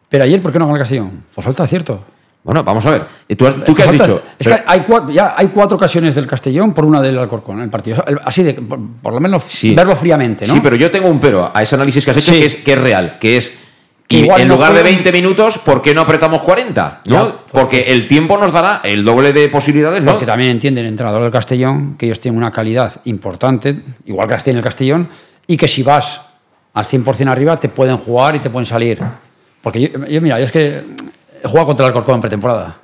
[0.09, 1.25] Pero ayer, ¿por qué no con el Castellón?
[1.35, 2.05] Por falta de acierto.
[2.47, 3.03] Bueno, vamos a ver.
[3.37, 4.23] ¿Tú, tú qué has Falta- dicho?
[4.39, 7.65] Es que hay cuatro, ya hay cuatro ocasiones del Castellón por una del Alcorcón en
[7.65, 8.03] el partido.
[8.25, 9.43] Así de, por, por lo menos
[9.75, 10.55] verlo fríamente, ¿no?
[10.55, 12.39] Sí, pero yo tengo un pero a ese análisis que has hecho Sí.
[12.41, 13.59] que, es, que es real, que es
[14.09, 17.01] y igual en no lugar de fueron- 20 minutos, ¿por qué no apretamos 40?
[17.07, 17.13] ¿no?
[17.13, 20.13] Ya, pues, Porque el tiempo nos dará el doble de posibilidades, ¿no?
[20.13, 24.35] Porque también entiende el entrenador del Castellón que ellos tienen una calidad importante, igual que
[24.35, 25.09] las tiene el Castellón,
[25.49, 26.21] y que si vas
[26.75, 29.01] al 100% arriba te pueden jugar y te pueden salir.
[29.63, 30.85] Porque yo, yo, mira, yo es que
[31.45, 32.77] jugado contra el Alcorcón en pretemporada.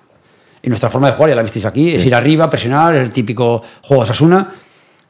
[0.62, 2.09] Y nuestra forma de jugar, ya la visteis aquí, es Sí.
[2.09, 4.53] ir arriba, presionar, el típico juego Sasuna.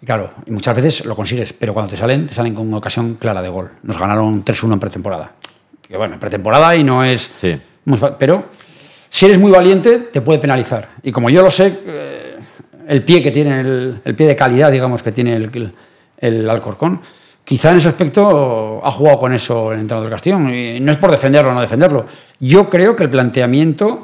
[0.05, 3.15] Claro, y muchas veces lo consigues, pero cuando te salen, te salen con una ocasión
[3.15, 3.71] clara de gol.
[3.83, 5.33] Nos ganaron 3-1 en pretemporada.
[5.81, 7.31] Que bueno, en pretemporada y no es
[7.85, 8.47] muy fa- Pero
[9.11, 10.89] si eres muy valiente, te puede penalizar.
[11.03, 12.37] Y como yo lo sé, eh,
[12.89, 15.73] el pie que tiene, el, el pie de calidad, digamos, que tiene el, el,
[16.19, 17.01] el Alcorcón,
[17.45, 20.55] quizá en ese aspecto ha jugado con eso el entrenador del Castellón.
[20.55, 22.07] Y no es por defenderlo o no defenderlo.
[22.41, 24.03] Yo creo que el planteamiento,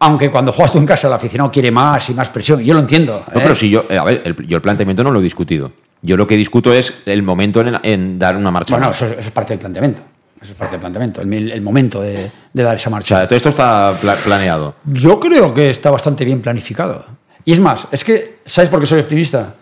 [0.00, 2.80] aunque cuando juegas tú en casa el aficionado quiere más y más presión, yo lo
[2.80, 3.24] entiendo.
[3.32, 3.42] No, ¿eh?
[3.42, 5.72] pero si yo, eh, a ver, el- yo el planteamiento no lo he discutido.
[6.02, 9.20] Yo lo que discuto es el momento en, en dar una marcha Bueno, eso, eso
[9.20, 10.02] es parte del planteamiento.
[10.40, 13.16] Eso es parte del planteamiento, el, el momento de, de dar esa O marcha.
[13.18, 14.74] sea, todo esto está pla- planeado.
[14.86, 17.06] Yo creo que está bastante bien planificado.
[17.44, 19.54] Y es más, es que, ¿sabes por qué soy optimista?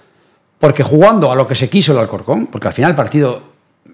[0.61, 3.43] Porque jugando a lo que se quiso el Alcorcón, porque al final el partido,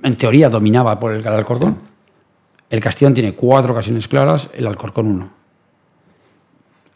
[0.02, 1.78] en teoría, dominaba por el Alcorcón,
[2.68, 5.30] el Castellón tiene cuatro ocasiones claras, el Alcorcón uno.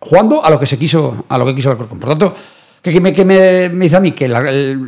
[0.00, 1.98] Jugando a lo que se quiso, a lo que quiso el Alcorcón.
[2.00, 2.34] Por tanto,
[2.82, 4.12] ¿qué, qué me, qué me- me dice a mí?
[4.12, 4.34] Que el,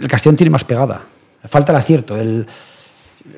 [0.02, 1.00] el Castellón tiene más pegada.
[1.44, 2.16] Falta el acierto.
[2.16, 2.46] el-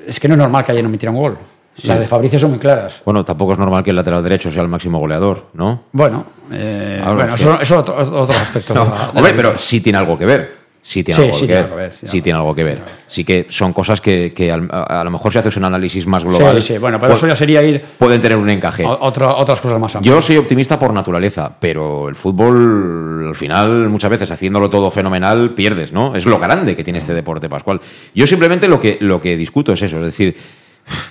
[0.07, 1.37] es que no es normal que ayer no metiera un gol.
[1.75, 1.87] Sí.
[1.89, 3.01] Las de Fabricio son muy claras.
[3.03, 5.83] Bueno, tampoco es normal que el lateral derecho sea el máximo goleador, ¿no?
[5.91, 8.01] Bueno, eh, bueno eso, eso otro-.
[8.73, 10.64] No, la hombre, pero sí tiene algo que ver.
[10.87, 11.91] Sí tiene Sí, algo, sí que, ver.
[11.95, 12.79] sí, Sí tiene algo que ver.
[13.07, 16.05] Sí que son cosas que, que al- a, a lo mejor si haces un análisis
[16.05, 16.61] más Sí, global.
[16.61, 18.83] sí, bueno, pero pu- eso ya sería ir Pueden tener un encaje.
[18.85, 20.13] otras cosas más amplias.
[20.15, 25.55] Yo soy optimista por naturaleza, pero el fútbol, al final, muchas veces haciéndolo todo fenomenal,
[25.55, 26.15] pierdes, ¿no?
[26.15, 27.81] Es lo grande que tiene este deporte, Pascual.
[28.13, 30.37] Yo simplemente lo que, lo que discuto es eso, es decir,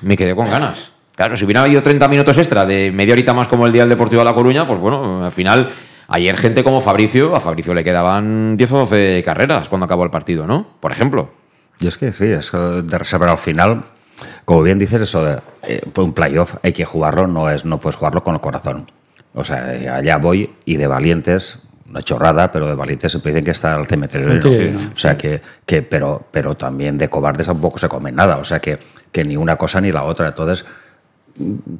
[0.02, 0.92] me quedé con ganas.
[1.16, 3.90] Claro, si hubiera habido 30 minutos extra de media horita más como el día del
[3.90, 5.68] Deportivo de La Coruña, pues bueno, al final,
[6.08, 10.10] ayer gente como Fabricio, a Fabricio le quedaban 10 o 12 carreras cuando acabó el
[10.10, 10.66] partido, ¿no?
[10.80, 11.30] Por ejemplo.
[11.80, 13.84] Y es que sí, es de reservar al final,
[14.44, 17.96] como bien dices, eso de eh, un playoff hay que jugarlo, no es no puedes
[17.96, 18.90] jugarlo con el corazón.
[19.34, 23.44] O sea, eh, allá voy y de valientes, una chorrada, pero de valientes siempre dicen
[23.44, 24.40] que está al cementerio.
[24.40, 24.92] Sí, no.
[24.94, 28.36] O sea, que, que pero, pero también de cobardes tampoco se comen nada.
[28.36, 28.78] O sea, que,
[29.10, 30.28] que ni una cosa ni la otra.
[30.28, 30.64] Entonces,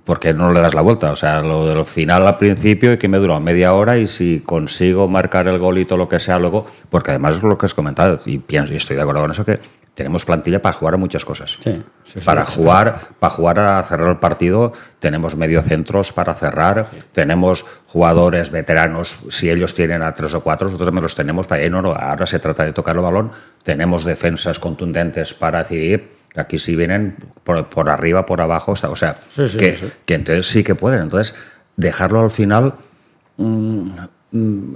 [0.05, 1.13] ¿por qué no le das la vuelta?
[1.13, 4.41] O sea, lo del final al principio y que me duró media hora y si
[4.41, 7.67] consigo marcar el gol y todo lo que sea luego, porque además es lo que
[7.67, 9.61] has comentado y pienso y estoy de acuerdo con eso que
[9.95, 11.59] tenemos plantilla para jugar a muchas cosas.
[11.63, 16.35] Sí, sí, sí, para sí, jugar, para jugar a cerrar el partido, tenemos mediocentros para
[16.35, 21.47] cerrar, tenemos jugadores veteranos, si ellos tienen a tres o cuatro, nosotros también los tenemos
[21.47, 23.31] para no, no, ahora se trata de tocar el balón,
[23.63, 29.19] tenemos defensas contundentes para decidir, aquí sí vienen por, por arriba, por abajo, o sea,
[29.31, 29.93] Sí, sí, que, sí.
[30.05, 31.35] que entonces sí que pueden, entonces
[31.77, 32.75] dejarlo al final
[33.37, 33.91] mm,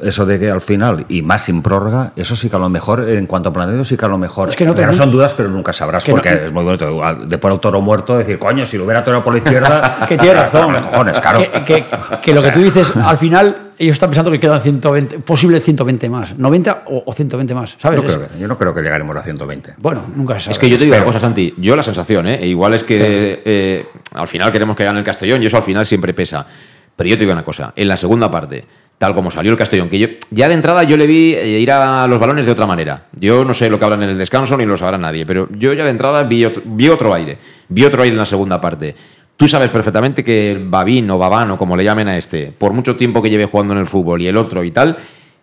[0.03, 3.09] eso de que al final, y más sin prórroga, eso sí que a lo mejor,
[3.09, 4.49] en cuanto a planteamiento, sí que a lo mejor.
[4.51, 7.03] Es que no te- son dudas, pero nunca sabrás, Que porque no- es muy bonito.
[7.27, 9.99] De por el toro muerto, decir, coño, si lo hubiera toro por la izquierda.
[10.09, 10.73] que tienes razón.
[10.73, 11.41] Los cojones, claro.
[11.41, 11.85] Que, que-
[12.23, 16.09] que lo que tú dices, al final, ellos están pensando que quedan 120, posible 120
[16.09, 18.01] más, 90 o, o 120 más, ¿sabes?
[18.01, 19.75] No Es- creo que- yo no creo que llegaremos a 120.
[19.79, 20.53] bueno, nunca se sabe.
[20.53, 21.53] Es que yo te digo una cosa, Santi.
[21.59, 22.39] Yo la sensación, ¿eh?
[22.43, 25.63] E igual es que eh, al final queremos que gane el Castellón y eso al
[25.65, 26.47] final siempre pesa.
[26.95, 27.73] Pero yo te digo una cosa.
[27.77, 28.65] En la segunda parte,
[28.99, 31.71] tal como salió el Castellón, que yo ya de entrada yo le vi eh, ir
[31.71, 33.07] a los balones de otra manera.
[33.19, 35.73] Yo no sé lo que hablan en el descanso ni lo sabrá nadie, pero yo
[35.73, 37.39] ya de entrada vi otro, vi otro aire.
[37.69, 38.95] Vi otro aire en la segunda parte.
[39.37, 42.73] Tú sabes perfectamente que el Babín o Babán o como le llamen a este, por
[42.73, 44.97] mucho tiempo que lleve jugando en el fútbol y el otro y tal,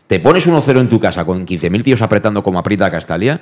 [0.08, 3.40] te pones 1-0 en tu casa con 15.000 tíos apretando como aprieta Castalia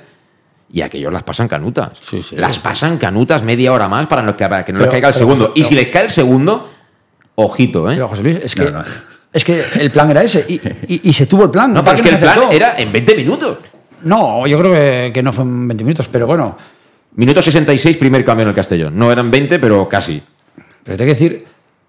[0.72, 1.90] y aquellos las pasan canutas.
[2.36, 4.24] Las pasan canutas media hora más para,
[4.64, 5.52] que no les Pero- caiga el pero, segundo.
[5.56, 6.70] y si les cae el segundo,
[7.34, 7.94] ojito, ¿eh?
[7.94, 8.72] Pero José Luis, es que,
[9.34, 10.54] es que el plan era ese y,
[10.88, 11.72] y- y se tuvo el plan.
[11.74, 12.56] No, ¿Para pero es que el plan aceptó?
[12.56, 13.58] era en 20 minutos.
[14.04, 16.56] No, yo creo que, que no fueron 20 minutos, pero bueno.
[17.16, 18.98] Minuto 66, primer cambio en el Castellón.
[18.98, 20.20] No eran 20, pero casi.
[20.82, 21.44] Pero tengo que decir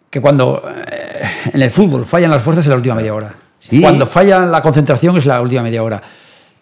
[0.10, 1.24] que cuando eh,
[1.54, 3.34] en el fútbol fallan las fuerzas es la última media hora.
[3.60, 3.82] Sí.
[3.82, 6.02] Cuando falla la concentración es la última media hora.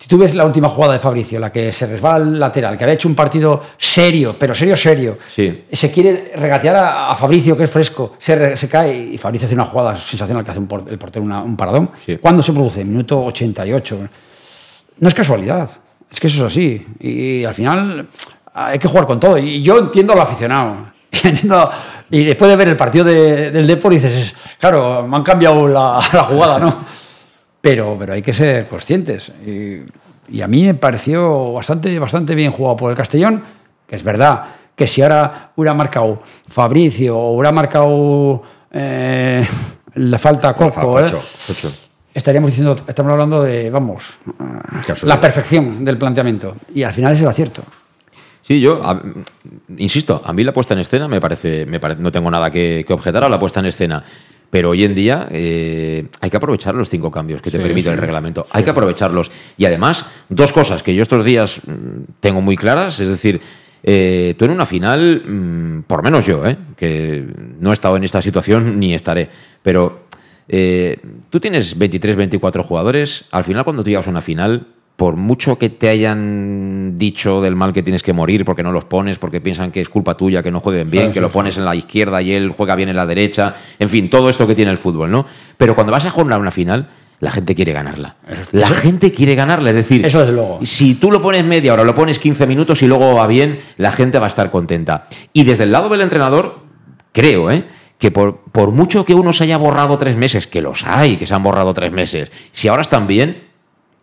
[0.03, 2.83] Si tú ves la última jugada de Fabricio, la que se resbala al lateral, que
[2.83, 5.63] había hecho un partido serio, pero serio, serio, Sí.
[5.71, 9.45] se quiere regatear a, a Fabricio, que es fresco, se, re- se cae y Fabricio
[9.45, 11.89] hace una jugada sensacional que hace un por- el portero una- un paradón.
[12.19, 12.83] ¿Cuándo se produce?
[12.83, 13.97] Minuto 88.
[14.99, 15.69] No es casualidad,
[16.11, 16.85] es que eso es así.
[16.99, 18.05] Y, al final
[18.53, 19.37] hay que jugar con todo.
[19.37, 20.91] Y yo entiendo al aficionado.
[21.13, 21.71] Y, entiendo-
[22.11, 26.01] y después de ver el partido de- del Depor dices, claro, me han cambiado la,
[26.11, 26.75] la jugada, ¿no?
[27.64, 29.32] Pero, pero hay que ser conscientes.
[29.45, 29.84] Y,
[30.30, 33.41] y a mí me pareció bastante, bastante bien jugado por el Castellón,
[33.88, 34.43] que es verdad
[34.76, 39.47] que si ahora hubiera marcado Fabricio o hubiera marcado eh,
[39.95, 41.03] le falta Coco, ¿eh?
[42.14, 44.09] estaríamos diciendo, estamos hablando de, vamos,
[45.07, 46.57] la perfección del planteamiento.
[46.76, 47.64] Y al final es el acierto.
[48.41, 49.01] Sí, yo, a-
[49.78, 52.84] insisto, a mí la puesta en escena me parece, me pare- no tengo nada que,
[52.86, 54.03] que objetar a la puesta en escena.
[54.53, 57.89] Pero hoy en día eh, hay que aprovechar los cinco cambios que te Sí, permite
[57.89, 58.01] el sí.
[58.01, 58.45] reglamento.
[58.51, 59.31] Hay que aprovecharlos.
[59.57, 61.71] Y además, dos cosas que yo estos días mm,
[62.19, 62.99] tengo muy claras.
[62.99, 63.41] Es decir,
[63.81, 67.25] eh, tú en una final, mm, por menos yo, eh, que
[67.59, 69.27] no he estado en esta situación ni estaré,
[69.63, 70.03] pero
[71.31, 73.25] tú tienes 23, 24 jugadores.
[73.31, 74.67] Al final, cuando tú llegas a una final,
[75.03, 78.85] por mucho que te hayan dicho del mal que tienes que morir porque no los
[78.85, 81.33] pones, porque piensan que es culpa tuya, que no jueguen bien, que sí, lo sí.
[81.33, 84.47] pones en la izquierda y él juega bien en la derecha, en fin, todo esto
[84.47, 85.25] que tiene el fútbol, ¿no?
[85.57, 86.87] Pero cuando vas a jugar una final,
[87.19, 88.15] la gente quiere ganarla.
[88.53, 90.61] La gente quiere ganarla, es decir, Eso desde luego.
[90.63, 93.91] si tú lo pones media hora, lo pones 15 minutos y luego va bien, la
[93.91, 95.07] gente va a estar contenta.
[95.33, 96.61] Y desde el lado del entrenador,
[97.11, 97.65] creo, ¿eh?
[97.97, 101.27] que por, por mucho que uno se haya borrado tres meses, que los hay, que
[101.27, 103.51] se han borrado tres meses, si ahora están bien,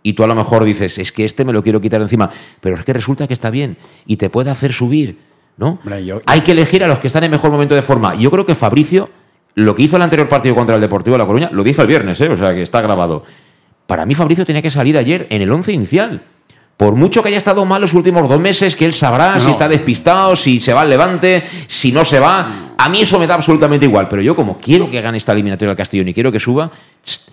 [0.02, 2.30] y tú a lo mejor dices, es que este me lo quiero quitar encima,
[2.60, 3.76] pero es que resulta que está bien
[4.06, 5.18] y te puede hacer subir,
[5.56, 5.78] ¿no?
[6.26, 8.14] Hay que elegir a los que están en mejor momento de forma.
[8.14, 9.10] Yo creo que Fabricio,
[9.54, 11.86] lo que hizo el anterior partido contra el Deportivo de La Coruña, lo dije el
[11.86, 12.28] viernes, ¿eh?
[12.28, 13.24] o sea que está grabado.
[13.86, 16.22] Para mí Fabricio tenía que salir ayer en el once inicial.
[16.76, 19.50] Por mucho que haya estado mal los últimos dos meses, que él sabrá No, si
[19.50, 22.72] está despistado, si se va al levante, si no se va.
[22.78, 24.08] A mí eso me da absolutamente igual.
[24.08, 26.70] Pero yo, como quiero que gane esta eliminatoria al Castellón y quiero que suba,
[27.04, 27.29] tss,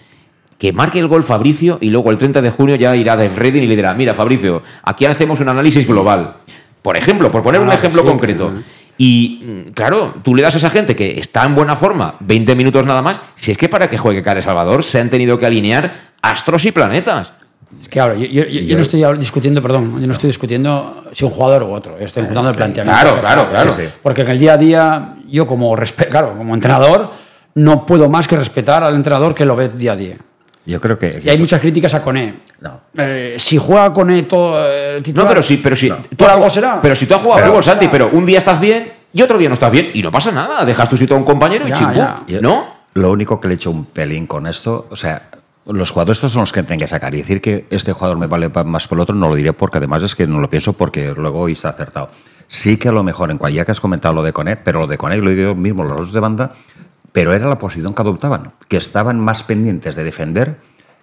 [0.58, 3.64] que marque el gol Fabricio y luego el 30 de junio ya irá de Redding
[3.64, 6.34] y le dirá: Mira, Fabricio, aquí hacemos un análisis global.
[6.82, 8.08] Por ejemplo, por poner un Ah, ejemplo sí.
[8.08, 8.53] concreto.
[8.97, 12.55] Y mm, claro, tú le das a esa gente que está en buena forma 20
[12.55, 13.20] minutos nada más.
[13.36, 16.72] Si es que para que juegue Care Salvador se han tenido que alinear astros y
[16.72, 17.32] planetas.
[17.82, 20.30] Es que claro, yo, yo- yo- yo no estoy ahora discutiendo, perdón, yo no estoy
[20.30, 23.01] discutiendo si un jugador u otro, yo estoy dando el que- planteamiento.
[23.01, 23.72] claro, claro, claro.
[23.74, 23.89] Sí, sí.
[24.01, 25.76] Porque en el día a día, yo como,
[26.10, 27.12] claro, como entrenador,
[27.55, 30.16] no puedo más que respetar al entrenador que lo ve día a día.
[30.68, 31.22] Yo creo que.
[31.24, 32.34] Y hay muchas críticas a Coné.
[32.97, 35.91] Eh, si juega Coné todo eh, titular, No, pero sí, pero sí.
[36.18, 36.80] por algo será.
[36.82, 39.38] Pero si tú has jugado Pero- fútbol, Santi, pero un día estás bien y otro
[39.38, 40.65] día no estás bien y no pasa nada.
[40.65, 42.01] Dejas tu sitio a un compañero y chimpú.
[42.28, 42.65] Yo- ¿No?
[42.95, 45.30] Lo único que le echo un pelín con esto, o sea,
[45.68, 47.13] los jugadores estos son los que tienen que sacar.
[47.13, 49.78] Y decir que este jugador me vale más por el otro no lo diré porque
[49.78, 52.09] además es que no lo pienso porque luego hoy está acertado.
[52.49, 54.80] Sí que a lo mejor, en cual ya que has comentado lo de Coné, pero
[54.80, 56.51] lo de Coné lo digo yo mismo, los dos de banda,
[57.18, 60.57] pero era la posición que adoptaban, que estaban más pendientes de defender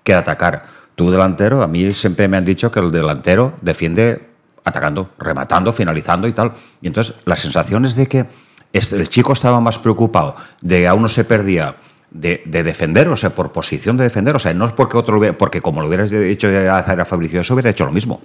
[0.04, 0.64] que de atacar.
[0.94, 4.24] Tú delantero, a mí siempre me han dicho que el delantero defiende
[4.62, 6.52] atacando, rematando, finalizando y tal.
[6.80, 8.26] Y entonces la sensación es de que
[8.72, 11.78] el chico estaba más preocupado de a uno se perdía
[12.12, 15.20] de, de defender, o sea, por posición de defender, o sea, no es porque otro
[15.36, 18.22] porque como lo hubieras dicho a Fabricio, eso hubiera hecho lo mismo.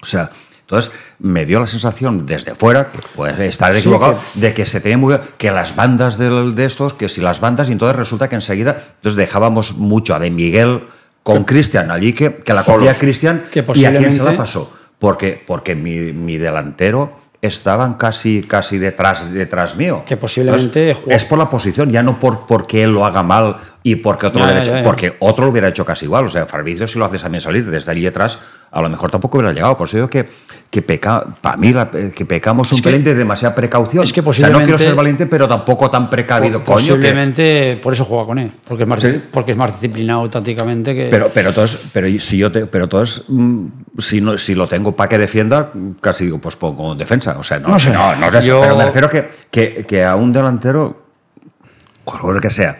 [0.00, 0.30] O sea,
[0.68, 4.98] Entonces, me dio la sensación desde fuera, que puede estar equivocado, de que se tenía
[4.98, 8.34] muy que las bandas de, de, estos, que si las bandas, y entonces resulta que
[8.34, 10.82] enseguida entonces dejábamos mucho a De Miguel
[11.22, 13.44] con Cristian allí, que, que la cogía Cristian,
[13.74, 14.70] y a quién se la pasó.
[14.98, 20.02] Porque, porque mi, mi delantero estaban casi, casi detrás, detrás mío.
[20.04, 20.96] Que posiblemente...
[21.06, 24.40] es por la posición, ya no por porque él lo haga mal y porque otro,
[24.40, 26.26] lo, hubiera hecho, porque otro lo hubiera hecho casi igual.
[26.26, 28.38] O sea, Fabricio si lo haces también salir desde allí detrás,
[28.70, 29.76] a lo mejor tampoco hubiera llegado.
[29.76, 30.28] Por eso digo que,
[30.68, 31.72] que peca, para mí,
[32.14, 34.02] que pecamos un pelín de demasiada precaución.
[34.02, 36.64] Es que o sea, no quiero ser valiente, pero tampoco tan precavido.
[36.64, 39.22] Coño, posiblemente por eso juega con él, porque es más, ¿Sí?
[39.30, 41.08] porque es más disciplinado tácticamente que...
[41.08, 43.26] Pero, pero, todos, pero si yo te, pero todos,
[43.98, 45.70] si, no, si lo tengo para que defienda,
[46.00, 47.36] casi digo, pues pongo en defensa.
[47.38, 48.60] O sea, no, no sé, no, no, yo...
[48.60, 51.04] pero me refiero que, que, que a un delantero,
[52.04, 52.78] cualquier que sea,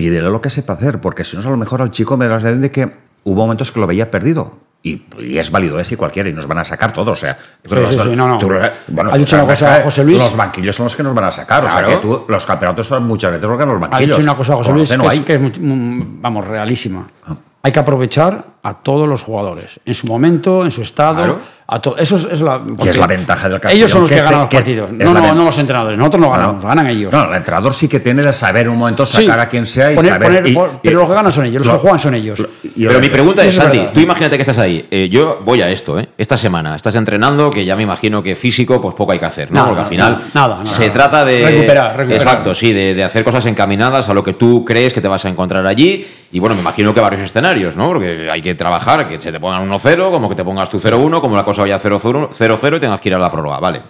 [0.00, 2.36] pídele lo que sepa hacer, porque si no, a lo mejor al chico me da
[2.36, 2.90] la sensación de que
[3.24, 4.54] hubo momentos que lo veía perdido.
[4.82, 7.10] Y, y, es válido ese y cualquiera, y nos van a sacar todos.
[7.10, 8.38] O sea, sí, sí, sí, no, no.
[8.38, 8.48] Tú,
[8.88, 10.16] bueno, ha dicho una cosa José Luis.
[10.16, 11.64] Los banquillos son los que nos van a sacar.
[11.64, 11.86] Claro.
[11.86, 14.16] O sea, que tú, los campeonatos son muchas veces los que los banquillos.
[14.16, 17.06] Ha dicho una cosa José Luis que, es, que es, vamos, realísima.
[17.26, 17.36] Ah.
[17.62, 21.16] Hay que aprovechar a todos los jugadores, en su momento, en su estado.
[21.16, 21.40] Claro.
[21.72, 23.78] A to eso es, es la, es la ventaja del Castellón.
[23.78, 25.96] Ellos son los que, que ganan los partidos, no, no, no, los entrenadores.
[25.96, 26.68] Nosotros no ganamos, no.
[26.68, 27.12] ganan ellos.
[27.12, 29.40] No, el entrenador sí que tiene de saber un momento sacar sí.
[29.40, 30.42] a quien sea y poner, saber.
[30.42, 32.44] Poner, y, pero los que ganan son ellos, los lo, que juegan son ellos.
[32.76, 34.84] pero mi pregunta es, Santi, tú imagínate que estás ahí.
[34.90, 36.08] Eh, yo voy a esto, ¿eh?
[36.18, 39.52] Esta semana estás entrenando, que ya me imagino que físico, pues poco hay que hacer,
[39.52, 39.60] ¿no?
[39.60, 41.44] Nada, Porque al final nada, nada, se trata de.
[41.44, 42.20] Recuperar, recuperar.
[42.20, 45.24] Exacto, sí, de, de hacer cosas encaminadas a lo que tú crees que te vas
[45.24, 46.04] a encontrar allí.
[46.32, 47.86] Y bueno, me imagino que varios escenarios, ¿no?
[47.88, 51.20] Porque hay que trabajar, que se te pongan 1-0, como que te pongas tu 0-1,
[51.20, 53.82] como la cosa vaya 0-0 y tengas que ir a la prórroga, vale.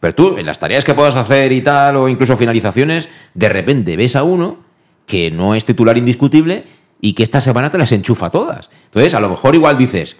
[0.00, 3.96] Pero tú, en las tareas que puedas hacer y tal, o incluso finalizaciones, de repente
[3.96, 4.58] ves a uno
[5.06, 6.64] que no es titular indiscutible
[7.00, 8.70] y que esta semana te las enchufa todas.
[8.86, 10.16] Entonces, a lo mejor igual dices,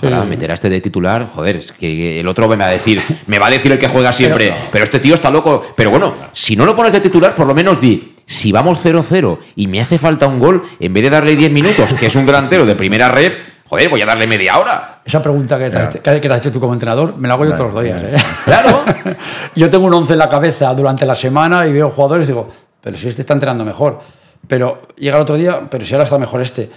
[0.00, 0.28] para sí.
[0.28, 3.38] meter a este de titular, joder, es que el otro me va a decir, me
[3.38, 5.66] va a decir el que juega siempre, pero, pero, este tío está loco.
[5.76, 9.38] Pero bueno, si no lo pones de titular, por lo menos di, si vamos 0-0
[9.56, 12.26] y me hace falta un gol, en vez de darle 10 minutos, que es un
[12.26, 13.36] delantero de primera ref,
[13.68, 15.00] joder, voy a darle media hora.
[15.04, 17.44] Esa pregunta que te, has, que te has hecho tú como entrenador, me la hago
[17.44, 18.02] yo todos los días.
[18.02, 18.14] ¿eh?
[18.44, 18.84] Claro.
[19.54, 22.48] yo tengo un 11 en la cabeza durante la semana y veo jugadores y digo,
[22.80, 24.00] pero si este está entrenando mejor.
[24.46, 26.70] Pero llega el otro día, pero si ahora está mejor este.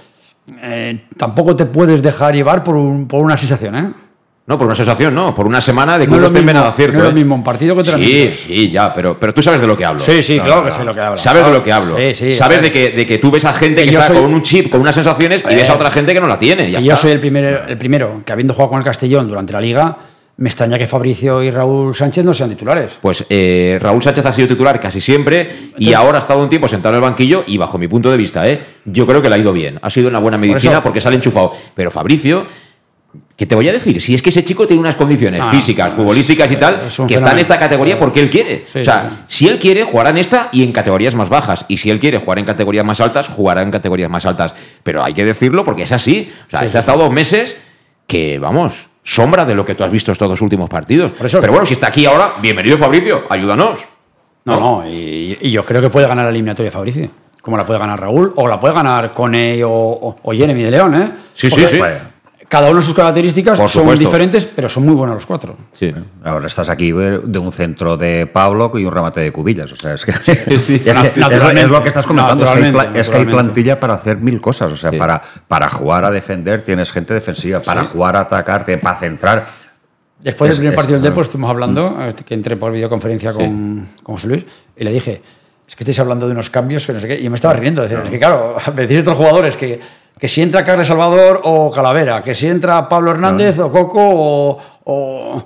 [0.62, 3.94] Eh, tampoco te puedes dejar llevar por, un, por una sensación, ¿eh?
[4.48, 6.94] No, por una sensación, no, por una semana de que no, no esté en cierto.
[6.94, 7.10] No es ¿eh?
[7.10, 9.84] lo mismo un partido otra Sí, sí, ya, pero, pero tú sabes de lo que
[9.84, 10.00] hablo.
[10.00, 11.18] Sí, sí, claro que sé lo que hablo.
[11.18, 11.98] Sabes de lo que hablo.
[11.98, 14.22] Sí, sí, sabes de que, de que tú ves a gente que, que está soy...
[14.22, 16.72] con un chip, con unas sensaciones, y ves a otra gente que no la tiene.
[16.72, 16.96] Ya y está.
[16.96, 19.98] yo soy el, primer, el primero que, habiendo jugado con el Castellón durante la liga,
[20.38, 22.94] me extraña que Fabricio y Raúl Sánchez no sean titulares.
[23.02, 26.48] Pues eh, Raúl Sánchez ha sido titular casi siempre Entonces, y ahora ha estado un
[26.48, 28.62] tiempo sentado en el banquillo y bajo mi punto de vista, ¿eh?
[28.86, 29.78] yo creo que le ha ido bien.
[29.82, 31.54] Ha sido una buena medicina por porque sale enchufado.
[31.76, 32.48] Pero Fabricio,
[33.38, 34.02] ¿qué te voy a decir?
[34.02, 37.32] Si es que ese chico tiene unas condiciones Ah, físicas, futbolísticas y tal, que está
[37.32, 38.66] en esta categoría porque él quiere.
[38.72, 39.46] Sí, o sea, sí.
[39.46, 41.64] si él quiere, jugará en esta y en categorías más bajas.
[41.68, 44.56] Y si él quiere jugar en categorías más altas, jugará en categorías más altas.
[44.84, 46.34] Pero hay que decirlo porque es así.
[46.48, 47.58] O sea, este ha estado dos meses
[48.08, 51.12] que, vamos, sombra de lo que tú has visto estos dos últimos partidos.
[51.24, 53.82] Eso, Pero bueno, si está aquí ahora, bienvenido Fabricio, ayúdanos.
[54.46, 57.10] No, no, y, y, yo creo que puede ganar la eliminatoria Fabricio.
[57.42, 60.72] Como la puede ganar Raúl, o la puede ganar Cone o, o, o, Jeremy de
[60.72, 61.12] León, ¿eh?
[61.34, 61.84] Sí, Porque sí, sí.
[62.50, 64.06] Cada uno de sus características Por son supuesto.
[64.06, 65.58] diferentes, pero son muy buenos los cuatro.
[65.74, 65.94] Sí.
[66.24, 69.72] Ahora estás aquí de un centro de Pablo y un remate de cubillas.
[69.74, 70.76] O sea, es que, sí, sí.
[70.86, 72.46] es, que es, lo que estás comentando.
[72.46, 74.72] Es que, hay, es que, hay, plantilla para hacer mil cosas.
[74.72, 74.98] O sea, sí.
[74.98, 77.60] para, para jugar a defender tienes gente defensiva.
[77.60, 79.46] Para jugar a atacar, para centrar
[80.20, 84.02] Después del primer partido del Depor estuvimos hablando, que entré por videoconferencia con, sí.
[84.02, 84.46] con José Luis,
[84.76, 85.22] y le dije,
[85.68, 87.54] es que estáis hablando de unos cambios que no sé qué, y yo me estaba
[87.54, 89.80] riendo, decir, es que claro, me decís otros jugadores que,
[90.20, 95.44] que si entra Carles Salvador o Calavera, que si entra Pablo Hernández o Coco o,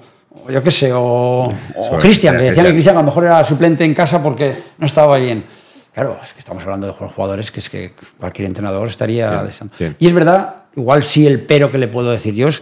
[0.50, 3.84] yo qué sé, o, o Cristian, que decían que Cristian a lo mejor era suplente
[3.84, 5.46] en casa porque no estaba bien.
[5.94, 9.46] Claro, es que estamos hablando de jugadores que es que cualquier entrenador estaría...
[9.52, 9.96] Sí, sí.
[10.00, 12.62] Y es verdad, igual sí el pero que le puedo decir yo es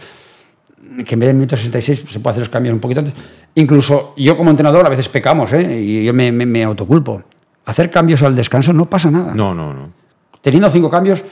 [1.04, 3.14] que en vez del minuto 66 se puede hacer los cambios un poquito antes.
[3.54, 5.80] Incluso yo como entrenador a veces pecamos, ¿eh?
[5.80, 7.22] y yo me, me, me, autoculpo.
[7.66, 9.32] Hacer cambios al descanso no pasa nada.
[9.34, 9.90] No, no, no.
[10.40, 11.22] Teniendo cinco cambios,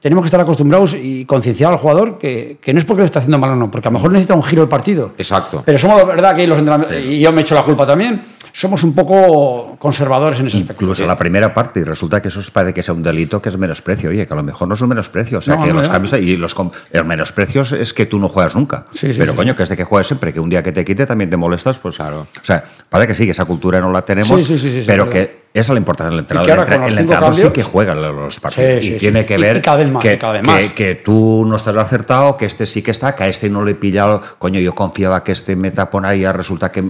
[0.00, 3.18] tenemos que estar acostumbrados y concienciar al jugador que, que, no es porque le está
[3.18, 5.12] haciendo mal o no, porque a lo mejor necesita un giro el partido.
[5.18, 5.62] Exacto.
[5.64, 7.14] Pero somos la verdad que los entrenadores, sí.
[7.14, 8.22] y yo me echo la culpa también,
[8.52, 10.82] somos un poco conservadores en ese aspecto.
[10.82, 13.56] Incluso la primera parte, y resulta que eso parece que sea un delito que es
[13.56, 14.10] menosprecio.
[14.10, 15.38] Oye, que a lo mejor no es un menosprecio.
[15.38, 15.92] O sea, no, que no, los no.
[15.92, 16.56] cambios y los
[16.90, 18.86] el menosprecio es que tú no juegas nunca.
[18.92, 19.36] Sí, sí, Pero sí.
[19.36, 21.36] coño, que es de que juegues siempre, que un día que te quite también te
[21.36, 22.26] molestas, pues claro.
[22.40, 25.37] O sea, parece que sí, que esa cultura no la tenemos, sí, sí, pero que
[25.54, 26.72] esa es la importancia del entrenador.
[26.72, 31.44] El, el entrenador sí que juega los partidos y tiene que ver que, que, tú
[31.46, 34.20] no estás acertado, que este sí que está, que a este no le he pillado.
[34.38, 36.84] Coño, yo confiaba que este me tapona y ya resulta que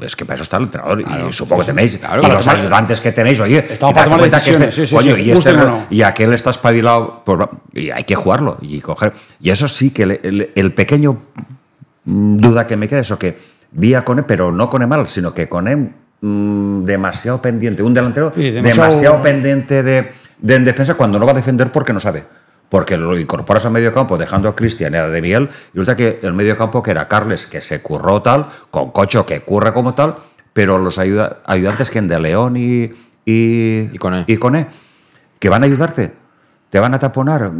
[0.00, 3.12] es que para eso está el entrenador y supongo que tenéis y los ayudantes que
[3.12, 5.54] tenéis oye para tomar que este, coño, y, este,
[5.90, 7.38] y aquel está espabilado pues,
[7.74, 9.12] y hay que jugarlo y coger.
[9.42, 10.04] Y eso sí que
[10.54, 11.18] el, pequeño
[12.04, 13.36] duda que me queda es eso que
[13.72, 15.92] vía con él pero no con él mal sino que con él
[16.22, 21.36] mm, demasiado pendiente un delantero demasiado, pendiente de, de en defensa cuando no va a
[21.36, 22.24] defender porque no sabe
[22.72, 25.94] porque lo incorporas al medio campo dejando a Cristian y a De Miguel, y resulta
[25.94, 29.74] que el medio campo que era Carles, que se curró tal, con Cocho que curra
[29.74, 30.16] como tal,
[30.54, 32.84] pero los ayudantes que en De León y,
[33.26, 34.24] y, y, Cone.
[34.26, 34.38] y
[35.38, 36.14] que van a ayudarte,
[36.70, 37.52] te van a taponar,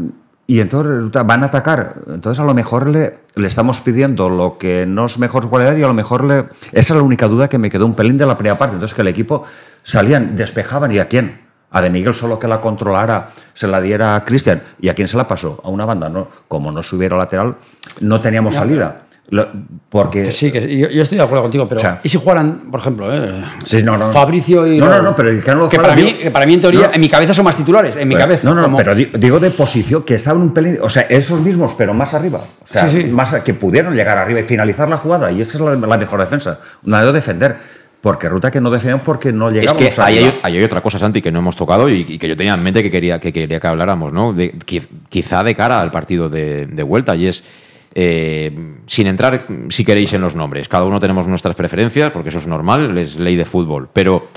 [0.46, 1.94] y entonces van a atacar.
[2.08, 5.82] Entonces a lo mejor le, le estamos pidiendo lo que no es mejor cualidad y
[5.82, 6.46] a lo mejor le...
[6.72, 8.74] Esa es la única duda que me quedó un pelín de la primera parte.
[8.74, 9.44] Entonces que el equipo
[9.82, 14.14] salían, despejaban y a quién a De Miguel solo que la controlara se la diera
[14.14, 14.62] a Cristian.
[14.78, 15.60] ¿Y a quién se la pasó?
[15.64, 16.08] A una banda.
[16.08, 17.56] No, como no subiera lateral,
[18.00, 19.02] no teníamos salida.
[19.88, 23.42] Porque sí, que yo, estoy de acuerdo contigo, pero ¿y si jugaran, por ejemplo, eh,
[23.64, 24.10] sí, no, no.
[24.12, 26.90] Fabricio y no, no, no, pero que, no que para, mí, para mí en teoría,
[26.92, 28.52] en mi cabeza son más titulares, en mi cabeza.
[28.52, 31.94] No, no, pero digo de posición que estaban un pelín, o sea, esos mismos, pero
[31.94, 35.56] más arriba, o sea, más que pudieron llegar arriba y finalizar la jugada y esa
[35.56, 37.56] es la, la mejor defensa, una de defender
[38.02, 41.22] porque ruta que no defendemos porque no llegamos es que ahí hay, otra cosa, Santi,
[41.22, 43.66] que no hemos tocado y, que yo tenía en mente que quería que, quería que
[43.68, 44.32] habláramos, ¿no?
[44.32, 44.54] De,
[45.08, 47.44] quizá de cara al partido de, vuelta, y es.
[47.94, 50.68] Eh, sin entrar, si queréis, en los nombres.
[50.68, 53.88] Cada uno tenemos nuestras preferencias, porque eso es normal, es ley de fútbol.
[53.92, 54.28] Pero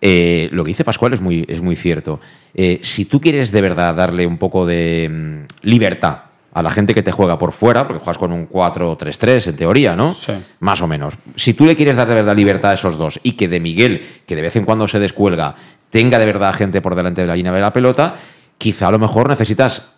[0.00, 2.20] eh, lo que dice Pascual es muy, es muy cierto.
[2.54, 6.94] Eh, si tú quieres de verdad darle un poco de mm, libertad a la gente
[6.94, 10.14] que te juega por fuera, porque juegas con un 4-3-3 en teoría, ¿no?
[10.14, 10.32] Sí.
[10.58, 11.14] Más o menos.
[11.36, 14.04] Si tú le quieres dar de verdad libertad a esos dos y que de Miguel,
[14.26, 15.54] que de vez en cuando se descuelga,
[15.90, 18.16] tenga de verdad gente por delante de la línea de la pelota,
[18.58, 19.92] quizá a lo mejor necesitas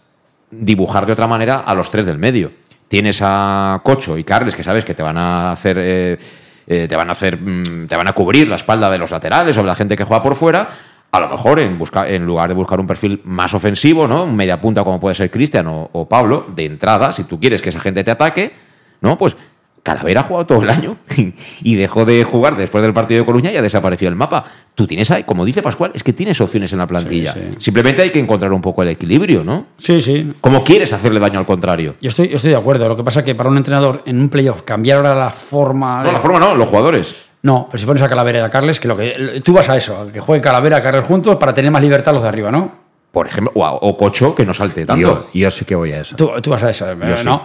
[0.51, 2.53] dibujar de otra manera a los tres del medio.
[2.93, 6.18] Tienes a Cocho y Carles que sabes que te van a hacer eh,
[6.66, 9.57] eh, te van a hacer mm, te van a cubrir la espalda de los laterales
[9.57, 10.68] o de la gente que juega por fuera
[11.11, 14.24] a lo mejor en, busca, en lugar de buscar un perfil más ofensivo, ¿no?
[14.24, 17.70] Un media punta como puede ser Cristian o, Pablo, de entrada, si tú quieres que
[17.70, 18.53] esa gente te ataque,
[19.01, 19.16] ¿no?
[19.16, 19.36] Pues
[19.83, 20.97] Calavera ha jugado todo el año
[21.62, 24.45] y dejó de jugar después del partido de Coruña y ha desaparecido el mapa.
[24.74, 27.35] Tú tienes ahí, como dice Pascual, es que tienes opciones en la plantilla.
[27.59, 29.66] Simplemente hay que encontrar un poco el equilibrio, ¿no?
[29.76, 30.33] Sí, sí.
[30.41, 31.97] ¿Cómo quieres hacerle daño al contrario?
[32.01, 32.89] Yo estoy, estoy de acuerdo.
[32.89, 36.03] Lo que pasa es que para un entrenador en un playoff cambiar ahora la forma.
[36.05, 37.16] No, la forma no, los jugadores.
[37.43, 39.76] No, pero si pones a Calavera y a Carles, que lo que tú vas a
[39.76, 42.83] eso, que juegue Calavera y Carles juntos para tener más libertad los de arriba, ¿no?
[43.11, 45.28] Por ejemplo, o, Cocho que no salte tanto.
[45.35, 46.16] Yo, sí que voy a eso.
[46.16, 46.87] Tú, vas a eso,
[47.24, 47.43] ¿no?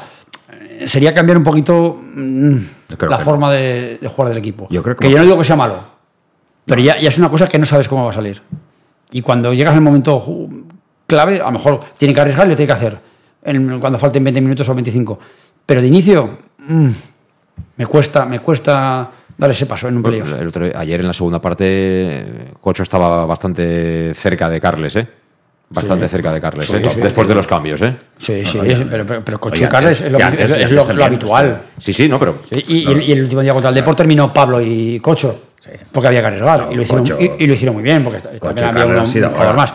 [0.86, 2.58] Sería cambiar un poquito mm,
[3.10, 4.68] la forma de, jugar del equipo.
[4.70, 5.84] Yo creo que, yo no digo que sea malo,
[6.66, 8.42] pero ya, es una cosa que no sabes cómo va a salir.
[9.12, 10.22] Y cuando llegas al momento
[11.06, 13.08] clave, a lo mejor tiene que arriesgar y lo tiene que hacer
[13.80, 15.20] cuando falten 20 minutos o 25.
[15.66, 16.90] Pero de inicio, mm,
[17.78, 20.34] me cuesta, me cuesta dar ese paso en un playoff.
[20.76, 25.08] ayer en la segunda parte, Cocho estaba bastante cerca de Carles, ¿eh?
[25.70, 26.80] Bastante cerca de Carles, ¿eh?
[26.80, 27.98] después de los cambios, ¿eh?
[28.18, 28.60] Sí, sí,
[28.90, 31.64] pero, pero, Cocho y Carles es lo, habitual.
[31.78, 32.38] Sí, sí, no, pero.
[32.52, 35.38] y, el último día contra el Deport terminó Pablo y Cocho,
[35.92, 36.70] porque había que arriesgar.
[36.72, 37.06] y, lo hicieron,
[37.38, 39.74] y, lo hicieron muy bien, porque también había un jugador más.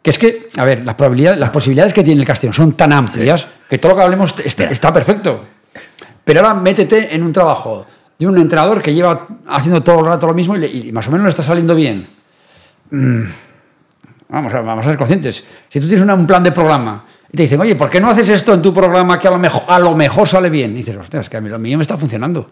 [0.00, 2.92] Que es que, a ver, las probabilidades, las posibilidades que tiene el Castellón son tan
[2.92, 5.44] amplias que todo lo que hablemos está perfecto.
[6.24, 7.84] Pero ahora métete en un trabajo
[8.16, 11.24] de un entrenador que lleva haciendo todo el rato lo mismo y, más o menos
[11.24, 12.06] le está saliendo bien.
[12.90, 13.24] Mm.
[14.30, 15.44] Vamos, a, vamos a ser conscientes.
[15.68, 18.28] Si tú tienes un plan de programa y te dicen, oye, ¿por qué no haces
[18.28, 20.72] esto en tu programa que a lo mejor, a lo mejor sale bien?
[20.72, 22.50] Y dices, hostia, es que a mí lo mío me está funcionando.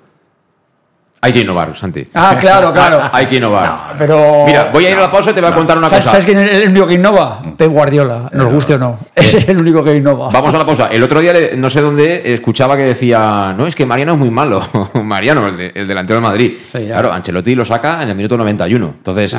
[1.21, 2.05] Hay que innovar, Santi.
[2.14, 3.03] Ah, claro, claro.
[3.12, 3.95] Hay que innovar.
[3.99, 4.45] pero...
[4.47, 6.01] Mira, voy a ir a la pausa y te voy a contar una cosa.
[6.01, 7.43] ¿Sabes quién es el único que innova?
[7.57, 8.99] Pep Guardiola, nos guste o no.
[9.14, 10.31] Ese es el único que innova.
[10.31, 10.89] Vamos a la pausa.
[10.89, 14.31] El otro día, no sé dónde, escuchaba que decía, no, es que Mariano es muy
[14.31, 14.62] malo.
[15.03, 16.53] Mariano, el, delantero de Madrid.
[16.71, 18.95] claro, Ancelotti lo saca en el minuto 91.
[18.99, 19.37] Entonces,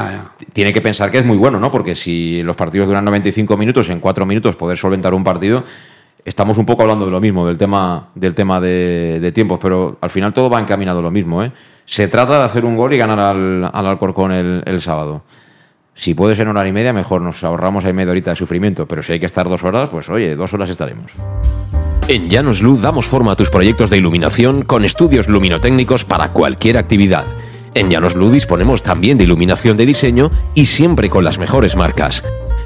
[0.51, 1.71] tiene que pensar que es muy bueno, ¿no?
[1.71, 5.63] Porque si los partidos duran 95 minutos, en 4 minutos poder solventar un partido
[6.26, 10.09] estamos un poco hablando de lo mismo, del tema, del tema de, tiempos, pero al
[10.09, 11.43] final todo va encaminado lo mismo.
[11.43, 11.51] ¿eh?
[11.86, 15.24] Se trata de hacer un gol y ganar al, al Alcorcón el, el, sábado.
[15.95, 18.88] Si puede ser una hora y media, mejor nos ahorramos ahí media horita de sufrimiento,
[18.88, 21.11] pero si hay que estar dos horas, pues oye, dos horas estaremos.
[22.07, 26.78] En Llanos Luz damos forma a tus proyectos de iluminación con estudios luminotécnicos para cualquier
[26.78, 27.26] actividad.
[27.76, 32.24] En Llanos Luz disponemos también de iluminación de diseño y siempre con las mejores marcas.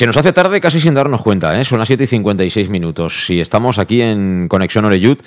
[0.00, 1.62] Se nos hace tarde casi sin darnos cuenta, ¿eh?
[1.62, 3.26] son las 7 y 56 minutos.
[3.26, 5.22] Si estamos aquí en Conexión Oreyut,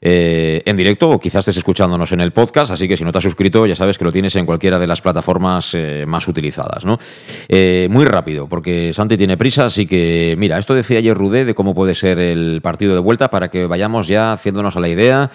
[0.00, 3.18] eh, en directo o quizás estés escuchándonos en el podcast, así que si no te
[3.18, 6.84] has suscrito ya sabes que lo tienes en cualquiera de las plataformas eh, más utilizadas.
[6.84, 11.74] muy rápido, porque Santi tiene prisa, así que mira, esto decía ayer Rudé de cómo
[11.74, 15.32] puede ser el partido de vuelta para que vayamos ya haciéndonos a la idea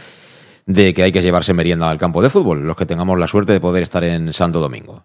[0.66, 3.52] de que hay que llevarse merienda al campo de fútbol, los que tengamos la suerte
[3.52, 5.04] de poder estar en Santo Domingo.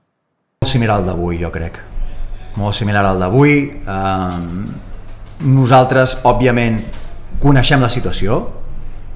[0.65, 1.92] Similar d'avui, jo crec.
[2.61, 3.55] Molt similar al d'avui.
[5.43, 6.81] Nosaltres, òbviament,
[7.43, 8.43] coneixem la situació.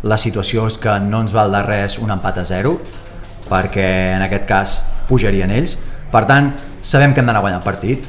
[0.06, 2.76] La situació és que no ens val de res un empat a zero,
[3.48, 5.76] perquè en aquest cas pujarien ells.
[6.10, 8.06] Per tant, sabem que hem d'anar guanyant el partit,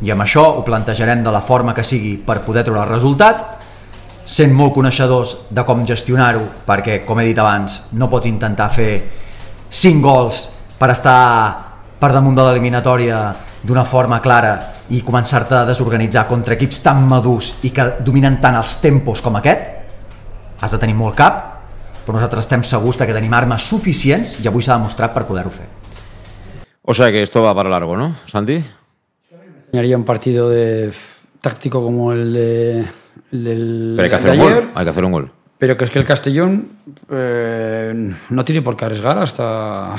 [0.00, 3.60] i amb això ho plantejarem de la forma que sigui per poder treure el resultat,
[4.24, 9.02] sent molt coneixedors de com gestionar-ho, perquè, com he dit abans, no pots intentar fer
[9.68, 10.48] 5 gols
[10.78, 11.69] per estar
[12.00, 13.20] per damunt de l'eliminatòria
[13.62, 14.54] d'una forma clara
[14.90, 19.36] i començar-te a desorganitzar contra equips tan madurs i que dominen tant els tempos com
[19.36, 19.68] aquest,
[20.60, 21.42] has de tenir molt cap,
[22.06, 25.52] però nosaltres estem segurs de que tenim armes suficients i avui s'ha demostrat per poder-ho
[25.52, 25.68] fer.
[26.82, 28.64] O sea que esto va para largo, ¿no, Santi?
[29.72, 30.90] Haría un partido de
[31.40, 32.88] táctico como el de
[33.32, 34.72] el del Pero hay que hacer de un ayer, gol.
[34.74, 35.32] Hay que hacer un gol.
[35.58, 36.68] Pero que es que el Castellón
[37.10, 39.94] eh, no tiene por qué arriesgar hasta,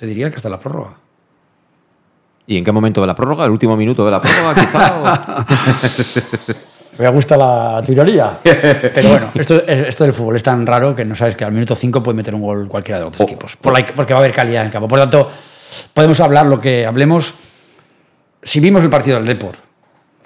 [0.00, 0.94] te diría que hasta la prórroga.
[2.46, 3.44] ¿Y en qué momento de la prórroga?
[3.44, 5.34] ¿El último minuto de la prórroga, quizá?
[6.98, 8.38] Me gusta la teoría.
[8.42, 11.74] Pero bueno, esto, esto del fútbol es tan raro que no sabes que al minuto
[11.76, 13.56] 5 puede meter un gol cualquiera de los otros equipos.
[13.56, 14.88] Por la- porque va a haber calidad en el campo.
[14.88, 15.30] Por lo tanto,
[15.92, 17.34] podemos hablar lo que hablemos.
[18.42, 19.56] Si vimos el partido del Depor,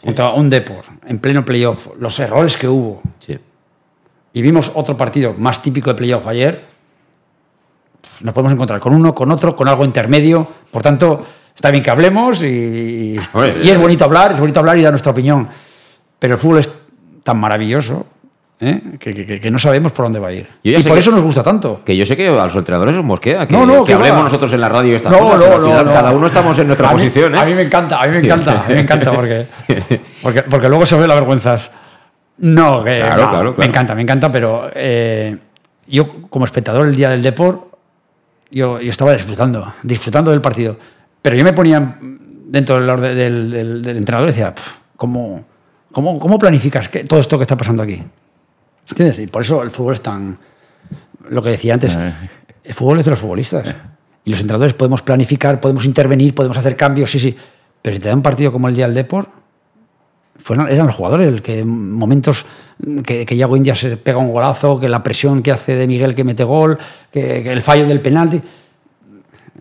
[0.04, 3.02] contra un Depor, en pleno playoff, los errores que hubo,
[4.32, 6.73] y vimos otro partido más típico de playoff ayer,
[8.24, 10.46] nos podemos encontrar con uno, con otro, con algo intermedio.
[10.70, 11.22] Por tanto,
[11.54, 15.12] está bien que hablemos y, y es bonito hablar, es bonito hablar y dar nuestra
[15.12, 15.46] opinión.
[16.18, 16.70] Pero el fútbol es
[17.22, 18.06] tan maravilloso
[18.60, 18.80] ¿eh?
[18.98, 20.48] que, no sabemos por dónde va a ir.
[20.62, 21.82] Y por eso nos gusta tanto.
[21.84, 23.54] Que yo sé que a los entrenadores nos mosquea, que,
[23.84, 25.60] que hablemos nosotros en la radio estas no, cosas.
[25.60, 27.34] No, cada uno estamos en nuestra posición.
[27.34, 27.40] ¿eh?
[27.40, 29.46] A mí me encanta, a mí me encanta, a mí me encanta porque,
[30.22, 31.70] porque, porque luego se ve las vergüenzas.
[32.38, 35.36] No, que, claro, claro, me encanta, me encanta, pero eh,
[35.86, 37.73] yo como espectador el día del Deport,
[38.54, 40.76] yo, yo estaba disfrutando, disfrutando del partido.
[41.20, 43.16] Pero yo me ponía dentro del,
[43.50, 44.54] del, del, entrenador y decía,
[44.96, 45.44] ¿cómo,
[45.90, 48.00] cómo, cómo planificas que, todo esto que está pasando aquí?
[48.88, 49.18] ¿Entiendes?
[49.18, 50.38] Y por eso el fútbol es tan.
[51.30, 52.12] Lo que decía antes, eh.
[52.62, 53.74] el fútbol es de los futbolistas.
[54.24, 57.36] Y los entrenadores podemos planificar, podemos intervenir, podemos hacer cambios, sí, sí.
[57.82, 59.28] Pero si te da un partido como el día del Deport,
[60.36, 62.44] fueron, eran los jugadores, el que momentos
[63.04, 66.14] que, que Yago India se pega un golazo, que la presión que hace de Miguel
[66.14, 66.78] que mete gol,
[67.10, 68.40] que, el fallo del penalti.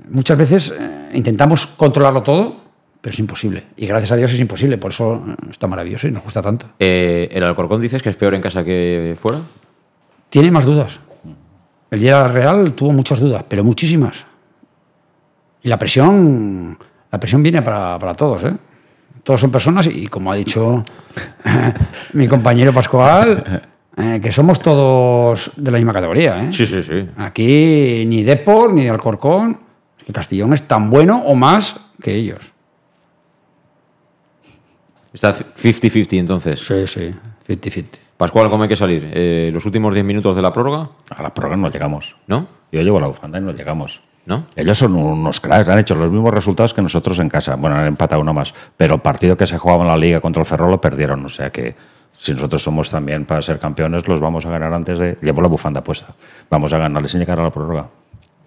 [0.10, 2.56] Muchas veces eh, intentamos controlarlo todo,
[3.00, 3.64] pero es imposible.
[3.78, 6.66] Y gracias a Dios es imposible, por eso está maravilloso y nos gusta tanto.
[6.80, 9.40] Eh, ¿El Alcorcón dices que es peor en casa que fuera?
[10.30, 11.00] Tiene más dudas.
[11.92, 14.26] El día Real tuvo muchas dudas, pero muchísimas.
[15.62, 16.78] Y la presión,
[17.12, 18.54] la presión viene para, para todos, ¿eh?
[19.24, 20.84] Todos son personas y como ha dicho
[22.14, 23.62] mi compañero Pascual,
[23.98, 26.46] eh, que somos todos de la misma categoría.
[26.46, 26.52] ¿eh?
[26.52, 27.08] Sí, sí, sí.
[27.18, 29.60] Aquí ni Depor ni Alcorcón,
[30.06, 32.52] que Castellón es tan bueno o más que ellos.
[35.14, 36.60] Está 50-50 entonces.
[36.60, 37.14] Sí, sí,
[37.48, 37.86] 50-50.
[38.18, 39.10] Pascual, ¿cómo hay que salir?
[39.14, 40.90] Eh, ¿Los últimos 10 minutos de la prórroga?
[41.10, 42.16] A la prórroga no llegamos.
[42.28, 42.48] ¿No?
[42.72, 44.02] Yo llevo la bufanda y no llegamos.
[44.26, 44.46] ¿No?
[44.56, 47.56] Ellos son unos cracks, han hecho los mismos resultados que nosotros en casa.
[47.56, 50.42] Bueno, han empatado uno más, pero el partido que se jugaba en la liga contra
[50.42, 51.26] el Ferrol lo perdieron.
[51.26, 51.76] O sea que
[52.18, 55.18] si nosotros somos también para ser campeones, los vamos a ganar antes de.
[55.22, 56.14] Llevo la bufanda puesta.
[56.50, 57.88] Vamos a ganarles sin llegar a la prórroga.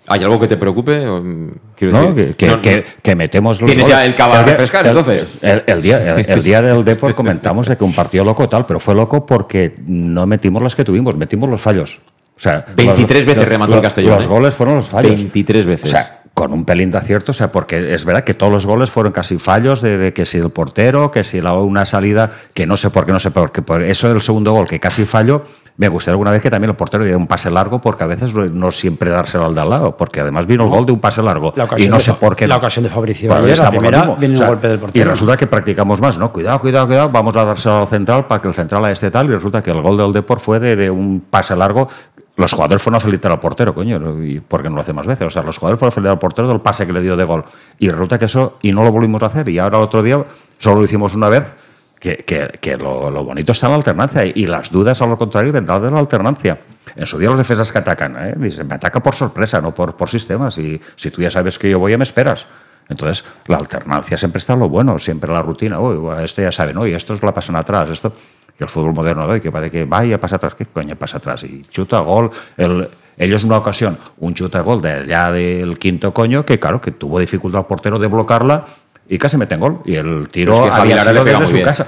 [0.09, 1.05] ¿Hay algo que te preocupe?
[1.05, 5.39] no, que, metemos los ¿Tienes ya el refrescar, entonces?
[5.43, 8.95] El, día, el, día del Deport comentamos de que un partido loco tal, pero fue
[8.95, 12.01] loco porque no metimos las que tuvimos, metimos los fallos.
[12.37, 14.17] O sea, 23 veces remató el Castellón.
[14.17, 14.29] Los ¿eh?
[14.29, 15.15] goles fueron los fallos.
[15.15, 15.87] 23 veces.
[15.87, 18.67] O sea, con un pelín de acierto, o sea, porque es verdad que todos los
[18.67, 22.67] goles fueron casi fallos de, que si el portero, que si la, una salida, que
[22.67, 25.07] no sé por qué, no sé por qué, por eso del segundo gol que casi
[25.07, 25.45] falló,
[25.79, 28.35] me gustaría alguna vez que también el portero diera un pase largo, porque a veces
[28.35, 31.23] no siempre dárselo al de al lado, porque además vino el gol de un pase
[31.23, 31.55] largo.
[31.79, 32.47] Y no sé por qué.
[32.47, 33.31] La ocasión de Fabricio.
[33.31, 35.07] la primera viene el golpe del portero.
[35.07, 36.35] Y resulta que practicamos más, ¿no?
[36.35, 39.31] Cuidado, cuidado, cuidado, vamos a dárselo al central para que el central a este tal,
[39.31, 41.89] y resulta que el gol del Deport fue de, de un pase largo
[42.37, 45.27] los jugadores fueron a felicitar al portero, coño, y porque no lo hace más veces.
[45.27, 47.25] O sea, los jugadores fueron a felicitar al portero del pase que le dio de
[47.25, 47.45] gol.
[47.79, 49.49] Y resulta que eso, y no lo volvimos a hacer.
[49.49, 50.23] Y ahora otro día
[50.59, 51.53] solo lo hicimos una vez,
[51.99, 52.25] que,
[52.61, 54.25] que, lo, bonito está en la alternancia.
[54.27, 56.61] Y las dudas, a lo contrario, vendrán de la alternancia.
[56.95, 58.35] En su día los defensas que atacan, ¿eh?
[58.37, 60.59] Dicen, me ataca por sorpresa, no por, por sistemas.
[60.59, 62.47] Y si tú ya sabes que yo voy, ya me esperas.
[62.89, 65.81] Entonces, la alternancia siempre está lo bueno, siempre la rutina.
[65.81, 68.13] Uy, esto ya saben, oye, estos la pasan atrás, esto
[68.57, 71.45] que el fútbol moderno de que parece que vaya, pasa atrás, ¿qué coño pasa atrás?
[71.45, 76.45] Y chuta gol, el, ellos una ocasión, un chuta gol de allá del quinto coño,
[76.45, 78.65] que claro, que tuvo dificultad el portero de bloquearla,
[79.09, 79.81] y casi meten gol.
[79.85, 81.87] Y el tiro es que había sido desde su casa.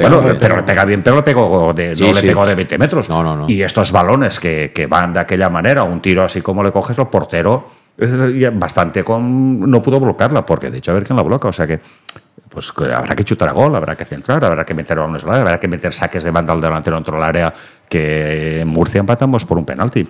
[0.00, 3.08] bueno, pero le pega bien, pero le pegó de, no le pegó de 20 metros.
[3.08, 3.48] No, no, no.
[3.48, 6.98] Y estos balones que, que, van de aquella manera, un tiro así como le coges,
[6.98, 7.66] el portero
[8.52, 11.48] bastante con no pudo bloquearla, porque de hecho a ver quién la bloca.
[11.48, 11.80] O sea que
[12.48, 15.68] pues habrá que chutar a gol, habrá que centrar, habrá que meter balones habrá que
[15.68, 17.52] meter saques de banda al delantero dentro del área,
[17.88, 20.08] que en Murcia empatamos por un penalti.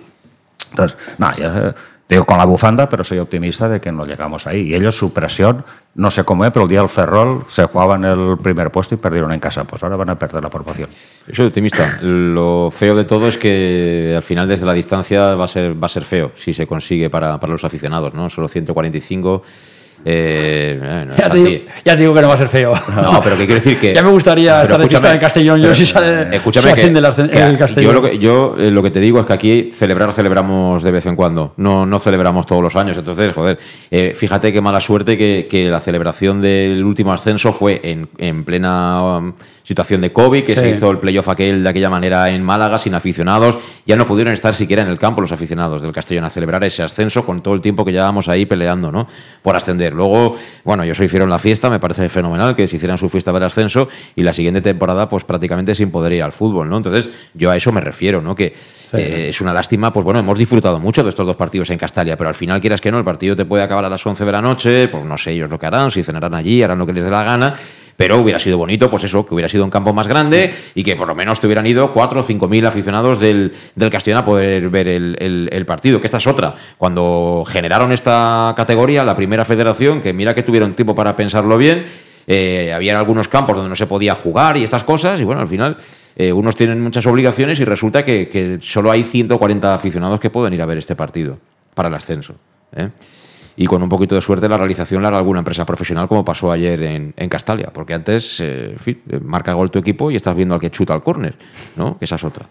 [0.71, 1.75] Entonces, nada, ya,
[2.09, 4.61] digo con la bufanda, pero soy optimista de que no llegamos ahí.
[4.61, 5.65] Y ellos, su presión,
[5.95, 8.97] no sé cómo es, pero el día del Ferrol se jugaban el primer puesto y
[8.97, 9.63] perdieron en casa.
[9.63, 10.89] Pues ahora van a perder la proporción.
[11.31, 11.99] Soy optimista.
[12.01, 15.87] Lo feo de todo es que al final, desde la distancia, va a ser, va
[15.87, 18.29] a ser feo si se consigue para, para los aficionados, ¿no?
[18.29, 19.43] Solo 145
[20.09, 20.79] eh,
[21.17, 22.73] ya, te digo, que no va a ser feo.
[22.95, 23.93] No, pero que quiero decir que.
[23.95, 25.61] ya me gustaría estar en Castellón.
[25.61, 27.83] Yo sí sale, escúchame que, el Castellón.
[27.83, 30.91] Yo, lo que, yo eh, lo que te digo es que aquí celebrar celebramos de
[30.91, 31.53] vez en cuando.
[31.57, 32.95] No, no celebramos todos los años.
[32.95, 33.59] Entonces, joder,
[33.91, 38.45] eh, fíjate qué mala suerte que, que, la celebración del último ascenso fue en, en
[38.45, 39.17] plena.
[39.17, 39.33] Um,
[39.67, 42.95] situación de COVID, que se hizo el playoff aquel de aquella manera en Málaga, sin
[42.95, 43.57] aficionados.
[43.85, 46.83] Ya no pudieron estar siquiera en el campo los aficionados del Castellón a celebrar ese
[46.83, 49.09] ascenso con todo el tiempo que llevábamos ahí peleando, ¿no?
[49.41, 49.93] Por ascender.
[49.97, 53.43] Luego, bueno, ellos hicieron la fiesta, me parece fenomenal que se hicieran su fiesta del
[53.43, 56.77] ascenso y la siguiente temporada, pues prácticamente sin poder ir al fútbol, ¿no?
[56.77, 58.35] Entonces, yo a eso me refiero, ¿no?
[58.35, 58.55] Que
[58.93, 62.15] eh, es una lástima, pues bueno, hemos disfrutado mucho de estos dos partidos en Castalia,
[62.15, 64.31] pero al final, quieras que no, el partido te puede acabar a las 11 de
[64.31, 66.93] la noche, pues no sé ellos lo que harán, si cenarán allí, harán lo que
[66.93, 67.55] les dé la gana
[67.97, 70.95] pero hubiera sido bonito, pues eso, que hubiera sido un campo más grande y que
[70.95, 74.25] por lo menos te hubieran ido 4 o 5 mil aficionados del, del Castellón a
[74.25, 76.55] poder ver el, el, partido, que esta es otra.
[76.77, 81.85] Cuando generaron esta categoría, la primera federación, que mira que tuvieron tiempo para pensarlo bien,
[82.27, 85.47] eh, había algunos campos donde no se podía jugar y estas cosas, y bueno, al
[85.47, 85.77] final
[86.15, 90.61] eh, unos tienen muchas obligaciones y resulta que, solo hay 140 aficionados que pueden ir
[90.61, 91.39] a ver este partido
[91.73, 92.35] para el ascenso.
[92.75, 92.89] ¿eh?
[93.59, 96.51] Y con un poquito de suerte la realización la hará alguna empresa profesional como pasó
[96.51, 100.35] ayer en, en Castalia, porque antes, eh, en fin, marca gol tu equipo y estás
[100.35, 101.35] viendo al que chuta al córner,
[101.75, 101.97] ¿no?
[101.97, 102.45] Que esa es otra.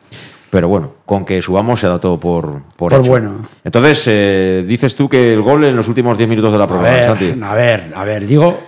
[0.51, 3.37] Pero bueno, con que subamos se da todo por, por, por bueno.
[3.65, 6.89] Entonces, eh, dices tú que el gol en los últimos 10 minutos de la prueba,
[6.89, 8.59] a ver, A ver, a ver, digo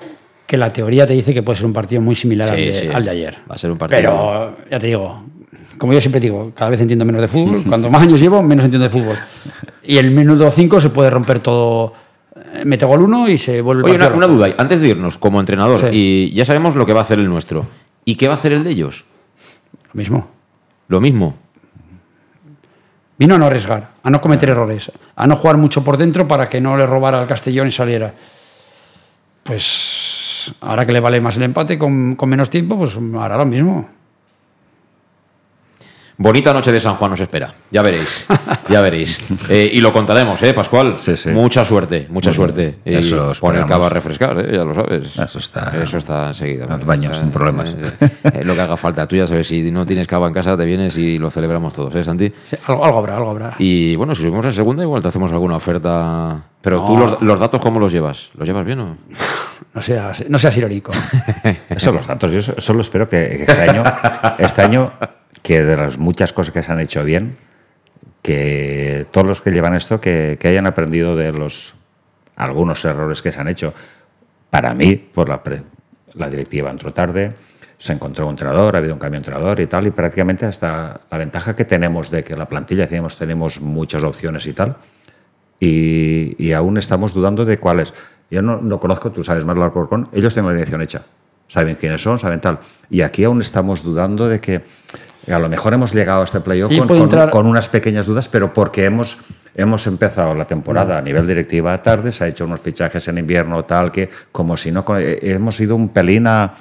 [0.47, 3.05] que la teoría te dice que puede ser un partido muy similar al, de, al,
[3.05, 3.39] de, ayer.
[3.51, 4.01] Va a ser un partido.
[4.01, 5.24] Pero, ya te digo,
[5.76, 7.62] como yo siempre digo, cada vez entiendo menos de fútbol.
[7.68, 9.16] Cuando más años llevo, menos entiendo de fútbol.
[9.82, 12.08] Y el minuto 5 se puede romper todo eh,
[12.64, 15.90] mete gol uno y se vuelve Oye, una, una, duda, antes de irnos como entrenador,
[15.92, 17.66] y ya sabemos lo que va a hacer el nuestro.
[18.05, 19.05] ¿Y qué va a hacer el de ellos?
[19.92, 20.28] Lo mismo.
[20.88, 21.36] Lo mismo.
[23.18, 26.49] Vino a no arriesgar, a no cometer errores, a no jugar mucho por dentro para
[26.49, 28.14] que no le robara al Castellón y saliera.
[29.42, 33.46] Pues ahora que le vale más el empate con, con menos tiempo, pues hará lo
[33.46, 33.88] mismo.
[36.21, 37.55] Bonita noche de San Juan nos espera.
[37.71, 38.27] Ya veréis.
[38.69, 39.25] Ya veréis.
[39.51, 40.99] Eh, y lo contaremos, ¿eh, Pascual?
[40.99, 41.31] Sí, sí.
[41.31, 42.81] Mucha suerte, mucha suerte.
[42.85, 44.57] Y Eso poner cava a refrescar, ¿eh?
[44.57, 45.16] ya lo sabes.
[45.16, 45.73] Eso está.
[45.83, 46.66] Eso está enseguida.
[46.66, 47.75] Los baños, sin problemas.
[48.01, 49.07] Eh, lo que haga falta.
[49.07, 51.95] Tú ya sabes, si no tienes cava en casa, te vienes y lo celebramos todos,
[51.95, 52.31] ¿eh, Santi?
[52.45, 53.55] Sí, algo, algo, habrá, algo habrá.
[53.59, 56.43] Y bueno, si subimos en segunda, igual te hacemos alguna oferta.
[56.61, 58.31] Pero tú, los, los, datos, ¿cómo los llevas?
[58.35, 58.97] ¿Los llevas bien o.?
[59.75, 60.93] No seas, no seas irónico.
[61.69, 62.33] Eso, los datos.
[62.33, 63.85] Yo solo espero que este año,
[64.39, 64.93] este año
[65.43, 67.37] que de las muchas cosas que se han hecho bien,
[68.23, 71.75] que todos los que llevan esto, que, que hayan aprendido de los
[72.39, 73.75] algunos errores que se han hecho.
[74.49, 75.43] Para mí, por la,
[76.15, 77.33] la directiva entró tarde,
[77.77, 81.01] se encontró un entrenador, ha habido un cambio de entrenador y tal, y prácticamente hasta
[81.11, 84.77] la ventaja que tenemos de que la plantilla, decíamos, tenemos muchas opciones y tal,
[85.61, 87.95] y, y aún estamos dudando de cuáles.
[88.31, 91.03] Yo no, no conozco, tú sabes más la Alcorcón, ellos tienen la dirección hecha,
[91.47, 92.59] saben quiénes son, saben tal,
[92.91, 94.63] y aquí aún estamos dudando de que
[95.33, 98.53] a lo mejor hemos llegado a este playoff con, con, con, unas pequeñas dudas, pero
[98.53, 99.19] porque hemos,
[99.55, 103.65] hemos empezado la temporada a nivel directiva tarde, se ha hecho unos fichajes en invierno
[103.65, 106.55] tal que como si no eh, hemos ido un pelín a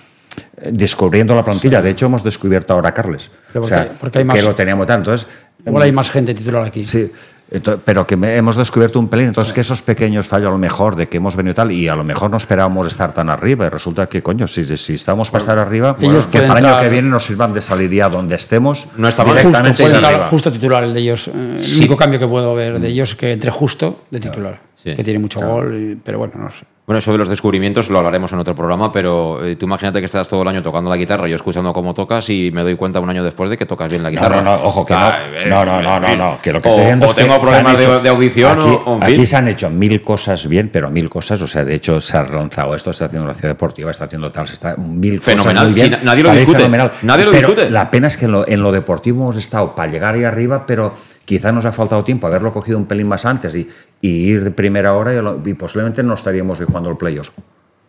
[0.71, 1.79] descubriendo la plantilla.
[1.79, 1.83] Sí.
[1.83, 3.31] De hecho, hemos descubierto ahora a Carles.
[3.53, 4.99] Porque, o sea, porque hay más, que lo teníamos tal.
[4.99, 5.27] Entonces,
[5.65, 6.85] igual hay más gente titular aquí.
[6.85, 7.11] Sí.
[7.49, 9.55] Entonces, pero que me, hemos descubierto un pelín, entonces sí.
[9.55, 12.03] que esos pequeños fallos a lo mejor de que hemos venido tal y a lo
[12.03, 15.57] mejor no esperábamos estar tan arriba y resulta que coño, si, si estamos para estar
[15.57, 18.89] arriba, ellos que para el año que viene nos sirvan de salir ya donde estemos
[18.97, 20.27] no está directamente justo, arriba.
[20.27, 21.79] justo titular el de ellos, eh, el sí.
[21.79, 24.93] único cambio que puedo ver de ellos que entre justo de titular, sí.
[24.93, 26.65] que tiene mucho gol, y, pero bueno, no sé.
[26.87, 30.29] Bueno, de los descubrimientos lo hablaremos en otro programa, pero eh, tú imagínate que estás
[30.29, 33.09] todo el año tocando la guitarra, yo escuchando cómo tocas y me doy cuenta un
[33.09, 34.37] año después de que tocas bien la guitarra.
[34.37, 36.71] No, no, no ojo, que ah, no, no, no, no, no, que lo que o,
[36.71, 39.15] estoy viendo o es tengo que problemas hecho, de, de, audición aquí, o, en aquí
[39.17, 39.27] fin.
[39.27, 42.23] se han hecho mil cosas bien, pero mil cosas, o sea, de hecho se ha
[42.23, 45.53] relanzado esto, se está haciendo la ciudad deportiva, está haciendo tal, se está mil fenomenal,
[45.55, 45.99] cosas muy bien.
[45.99, 46.57] Sí, nadie lo discute.
[46.59, 46.91] Fenomenal.
[47.01, 47.69] Nadie lo pero discute.
[47.69, 50.65] La pena es que en lo, en lo deportivo hemos estado para llegar ahí arriba,
[50.65, 50.93] pero
[51.25, 53.67] quizá nos ha faltado tiempo haberlo cogido un pelín más antes y,
[53.99, 57.29] y ir de primera hora y, lo, y posiblemente no estaríamos hoy jugando el playoff.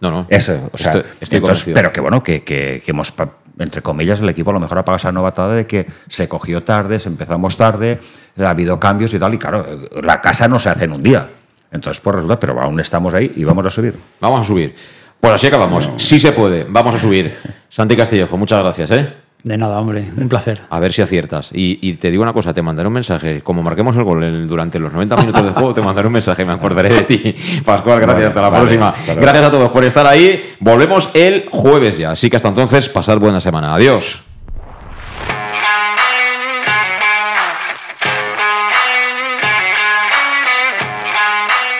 [0.01, 0.27] No, no.
[0.29, 3.13] Eso, o sea, estoy, estoy entonces, pero que bueno, que, que, que, hemos,
[3.59, 6.63] entre comillas, el equipo a lo mejor ha pagado esa novatada de que se cogió
[6.63, 7.99] tarde, se empezamos tarde,
[8.39, 9.67] ha habido cambios y tal, y claro,
[10.03, 11.29] la casa no se hace en un día.
[11.73, 13.95] Entonces, pues resulta, pero aún estamos ahí y vamos a subir.
[14.21, 14.75] Vamos a subir.
[15.21, 15.89] Pues así acabamos.
[15.89, 15.99] No.
[15.99, 17.37] Sí se puede, vamos a subir.
[17.69, 19.28] Santi Castillejo, muchas gracias, ¿eh?
[19.45, 20.63] De nada, hombre, un placer.
[20.69, 21.51] A ver si aciertas.
[21.53, 23.41] Y, y, te digo una cosa, te mandaré un mensaje.
[23.41, 26.45] Como marquemos el gol el, durante los 90 minutos del juego, te mandaré un mensaje,
[26.45, 27.37] me acordaré de ti.
[27.65, 28.89] Pascual, gracias, vale, hasta la vale, próxima.
[28.89, 30.57] Hasta gracias a todos por estar ahí.
[30.59, 32.11] Volvemos el jueves ya.
[32.11, 33.75] Así que hasta entonces, pasad buena semana.
[33.75, 34.23] Adiós.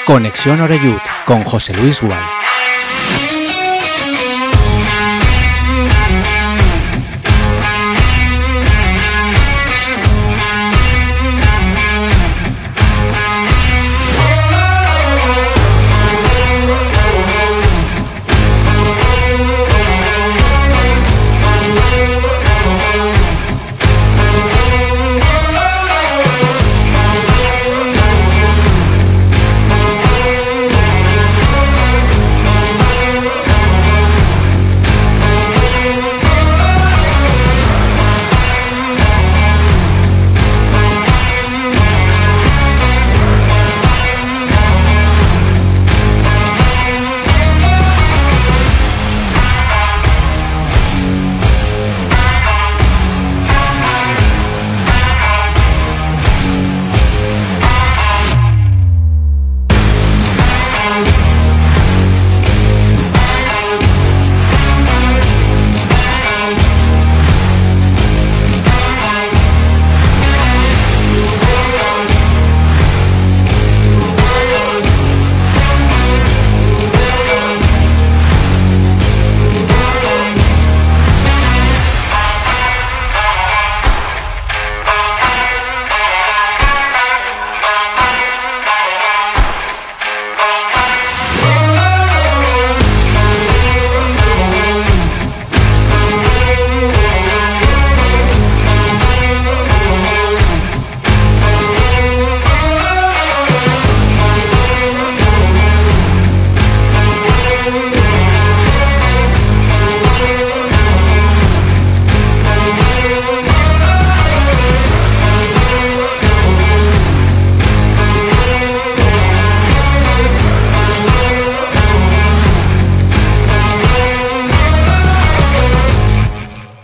[0.07, 2.23] Conexión Oreyud con José Luis Gual.